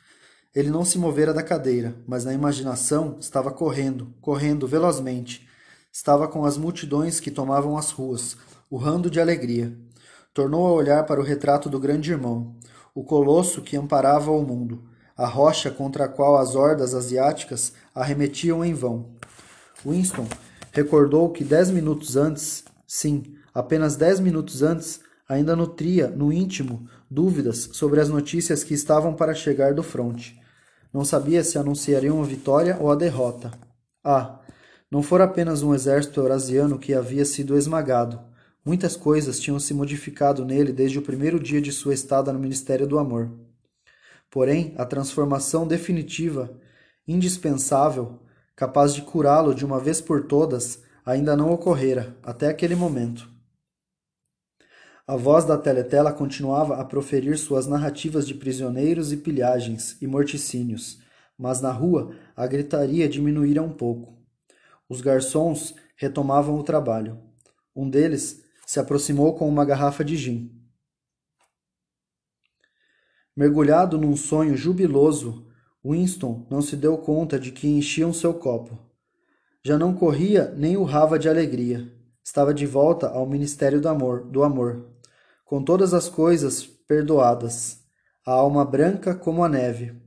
Ele 0.55 0.71
não 0.71 0.85
se 0.85 0.97
movera 0.97 1.35
da 1.35 1.43
cadeira, 1.43 1.97
mas 2.07 2.25
na 2.25 2.33
imaginação 2.33 3.17
estava 3.19 3.51
correndo, 3.51 4.15
correndo 4.21 4.69
velozmente. 4.69 5.45
Estava 5.93 6.29
com 6.29 6.45
as 6.45 6.57
multidões 6.57 7.19
que 7.19 7.33
tomavam 7.33 7.77
as 7.77 7.91
ruas, 7.91 8.37
urrando 8.71 9.11
de 9.11 9.21
alegria. 9.21 9.77
Tornou 10.33 10.69
a 10.69 10.73
olhar 10.73 11.05
para 11.05 11.21
o 11.21 11.25
retrato 11.25 11.69
do 11.69 11.81
grande 11.81 12.13
irmão, 12.13 12.55
o 12.95 13.03
colosso 13.03 13.63
que 13.63 13.77
amparava 13.77 14.31
o 14.31 14.43
mundo, 14.43 14.83
a 15.17 15.27
rocha 15.27 15.71
contra 15.71 16.05
a 16.05 16.09
qual 16.09 16.37
as 16.37 16.55
hordas 16.55 16.95
asiáticas 16.95 17.73
arremetiam 17.95 18.65
em 18.65 18.75
vão. 18.75 19.11
Winston 19.85 20.27
recordou 20.73 21.31
que 21.31 21.45
dez 21.45 21.71
minutos 21.71 22.17
antes, 22.17 22.65
sim, 22.87 23.23
apenas 23.55 23.97
dez 23.97 24.21
minutos 24.21 24.63
antes, 24.63 25.01
ainda 25.29 25.57
nutria, 25.57 26.09
no 26.09 26.33
íntimo, 26.33 26.87
dúvidas 27.11 27.71
sobre 27.73 28.01
as 28.01 28.09
notícias 28.09 28.65
que 28.65 28.75
estavam 28.75 29.15
para 29.15 29.35
chegar 29.35 29.75
do 29.75 29.83
fronte. 29.83 30.41
Não 30.93 31.05
sabia 31.05 31.43
se 31.43 31.57
anunciariam 31.57 32.23
a 32.23 32.27
vitória 32.27 32.77
ou 32.79 32.91
a 32.91 32.95
derrota. 32.95 33.51
Ah, 34.05 34.41
não 34.91 35.03
fora 35.03 35.25
apenas 35.25 35.63
um 35.63 35.75
exército 35.75 36.21
eurasiano 36.21 36.79
que 36.79 36.93
havia 36.93 37.25
sido 37.25 37.57
esmagado. 37.57 38.21
Muitas 38.65 38.97
coisas 38.97 39.41
tinham 39.41 39.59
se 39.59 39.75
modificado 39.75 40.45
nele 40.45 40.73
desde 40.73 40.97
o 40.99 41.03
primeiro 41.03 41.41
dia 41.41 41.61
de 41.61 41.73
sua 41.73 41.95
estada 41.95 42.33
no 42.33 42.39
Ministério 42.39 42.87
do 42.87 42.97
Amor. 42.97 43.31
Porém, 44.31 44.73
a 44.79 44.85
transformação 44.85 45.67
definitiva, 45.67 46.59
indispensável, 47.07 48.21
capaz 48.55 48.95
de 48.95 49.03
curá-lo 49.03 49.53
de 49.53 49.65
uma 49.65 49.81
vez 49.81 50.01
por 50.01 50.27
todas, 50.27 50.81
ainda 51.05 51.37
não 51.37 51.51
ocorrera 51.51 52.17
até 52.23 52.49
aquele 52.49 52.77
momento. 52.77 53.29
A 55.05 55.17
voz 55.17 55.45
da 55.45 55.59
teletela 55.59 56.13
continuava 56.13 56.77
a 56.77 56.85
proferir 56.85 57.37
suas 57.37 57.67
narrativas 57.67 58.27
de 58.27 58.35
prisioneiros 58.35 59.13
e 59.13 59.17
pilhagens 59.17 59.97
e 60.01 60.07
morticínios, 60.07 61.01
mas 61.37 61.61
na 61.61 61.73
rua 61.73 62.15
a 62.37 62.47
gritaria 62.47 63.09
diminuíra 63.09 63.61
um 63.61 63.73
pouco. 63.73 64.17
Os 64.89 65.01
garçons 65.01 65.75
retomavam 65.97 66.55
o 66.55 66.63
trabalho. 66.63 67.19
Um 67.75 67.91
deles 67.91 68.42
se 68.73 68.81
aproximou 68.81 69.35
com 69.35 69.47
uma 69.47 69.67
garrafa 69.67 70.03
de 70.03 70.17
gin. 70.17 70.51
Mergulhado 73.37 73.99
num 73.99 74.17
sonho 74.17 74.57
jubiloso, 74.57 75.47
Winston 75.85 76.47
não 76.51 76.63
se 76.63 76.75
deu 76.75 76.97
conta 76.97 77.39
de 77.39 77.53
que 77.53 77.69
enchiam 77.69 78.15
seu 78.15 78.33
copo. 78.33 78.79
Já 79.63 79.77
não 79.77 79.95
corria 79.95 80.55
nem 80.57 80.79
urrava 80.79 81.19
de 81.19 81.29
alegria. 81.29 81.87
Estava 82.25 82.55
de 82.55 82.65
volta 82.65 83.11
ao 83.11 83.27
ministério 83.27 83.79
do 83.79 83.91
amor, 83.91 84.25
do 84.25 84.43
amor 84.43 84.89
com 85.45 85.63
todas 85.63 85.93
as 85.93 86.09
coisas 86.09 86.65
perdoadas, 86.65 87.79
a 88.25 88.33
alma 88.33 88.65
branca 88.65 89.15
como 89.15 89.45
a 89.45 89.51
neve. 89.51 90.01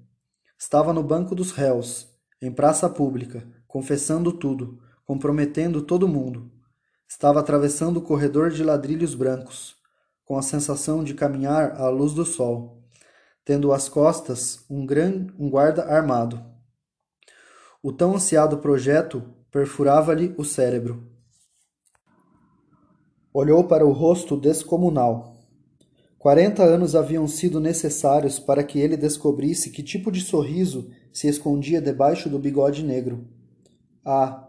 Estava 0.58 0.92
no 0.92 1.04
banco 1.04 1.36
dos 1.36 1.52
réus, 1.52 2.08
em 2.42 2.52
praça 2.52 2.90
pública, 2.90 3.48
confessando 3.68 4.32
tudo, 4.32 4.80
comprometendo 5.06 5.84
todo 5.84 6.08
mundo. 6.08 6.55
Estava 7.08 7.40
atravessando 7.40 7.98
o 7.98 8.02
corredor 8.02 8.50
de 8.50 8.64
ladrilhos 8.64 9.14
brancos, 9.14 9.76
com 10.24 10.38
a 10.38 10.42
sensação 10.42 11.04
de 11.04 11.14
caminhar 11.14 11.80
à 11.80 11.90
luz 11.90 12.14
do 12.14 12.26
sol, 12.26 12.84
tendo 13.44 13.72
às 13.72 13.88
costas 13.88 14.66
um, 14.70 14.86
gran, 14.86 15.28
um 15.38 15.50
guarda 15.50 15.84
armado. 15.86 16.44
O 17.82 17.92
tão 17.92 18.16
ansiado 18.16 18.58
projeto 18.58 19.24
perfurava-lhe 19.52 20.34
o 20.38 20.44
cérebro. 20.44 21.08
Olhou 23.34 23.66
para 23.66 23.86
o 23.86 23.92
rosto 23.92 24.36
descomunal 24.36 25.36
Quarenta 26.26 26.64
anos 26.64 26.96
haviam 26.96 27.28
sido 27.28 27.60
necessários 27.60 28.40
para 28.40 28.64
que 28.64 28.80
ele 28.80 28.98
descobrisse 28.98 29.70
que 29.70 29.84
tipo 29.84 30.12
de 30.12 30.22
sorriso 30.22 30.90
se 31.14 31.28
escondia 31.28 31.80
debaixo 31.80 32.28
do 32.28 32.40
bigode 32.40 32.84
negro. 32.84 33.28
Ah, 34.04 34.45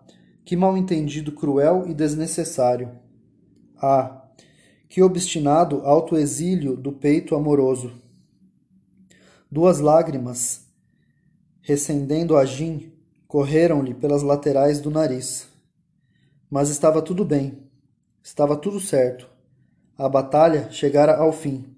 que 0.47 0.57
mal-entendido 0.57 1.32
cruel 1.32 1.88
e 1.88 1.92
desnecessário! 1.92 2.92
Ah, 3.76 4.28
que 4.88 5.03
obstinado 5.03 5.80
autoexílio 5.84 6.76
do 6.76 6.92
peito 6.92 7.34
amoroso! 7.34 8.01
Duas 9.51 9.80
lágrimas, 9.80 10.68
recendendo 11.61 12.36
a 12.36 12.44
gin, 12.44 12.92
correram-lhe 13.26 13.92
pelas 13.92 14.22
laterais 14.22 14.80
do 14.80 14.88
nariz. 14.88 15.49
Mas 16.49 16.70
estava 16.70 17.03
tudo 17.03 17.24
bem, 17.24 17.68
estava 18.22 18.57
tudo 18.57 18.78
certo. 18.78 19.28
A 19.99 20.09
batalha 20.09 20.70
chegara 20.70 21.16
ao 21.16 21.32
fim. 21.32 21.76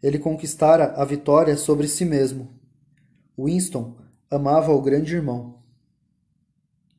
Ele 0.00 0.20
conquistara 0.20 0.92
a 0.92 1.04
vitória 1.04 1.56
sobre 1.56 1.88
si 1.88 2.04
mesmo. 2.04 2.48
Winston 3.36 3.96
amava 4.30 4.70
o 4.72 4.80
grande 4.80 5.16
irmão. 5.16 5.64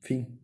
Fim. 0.01 0.38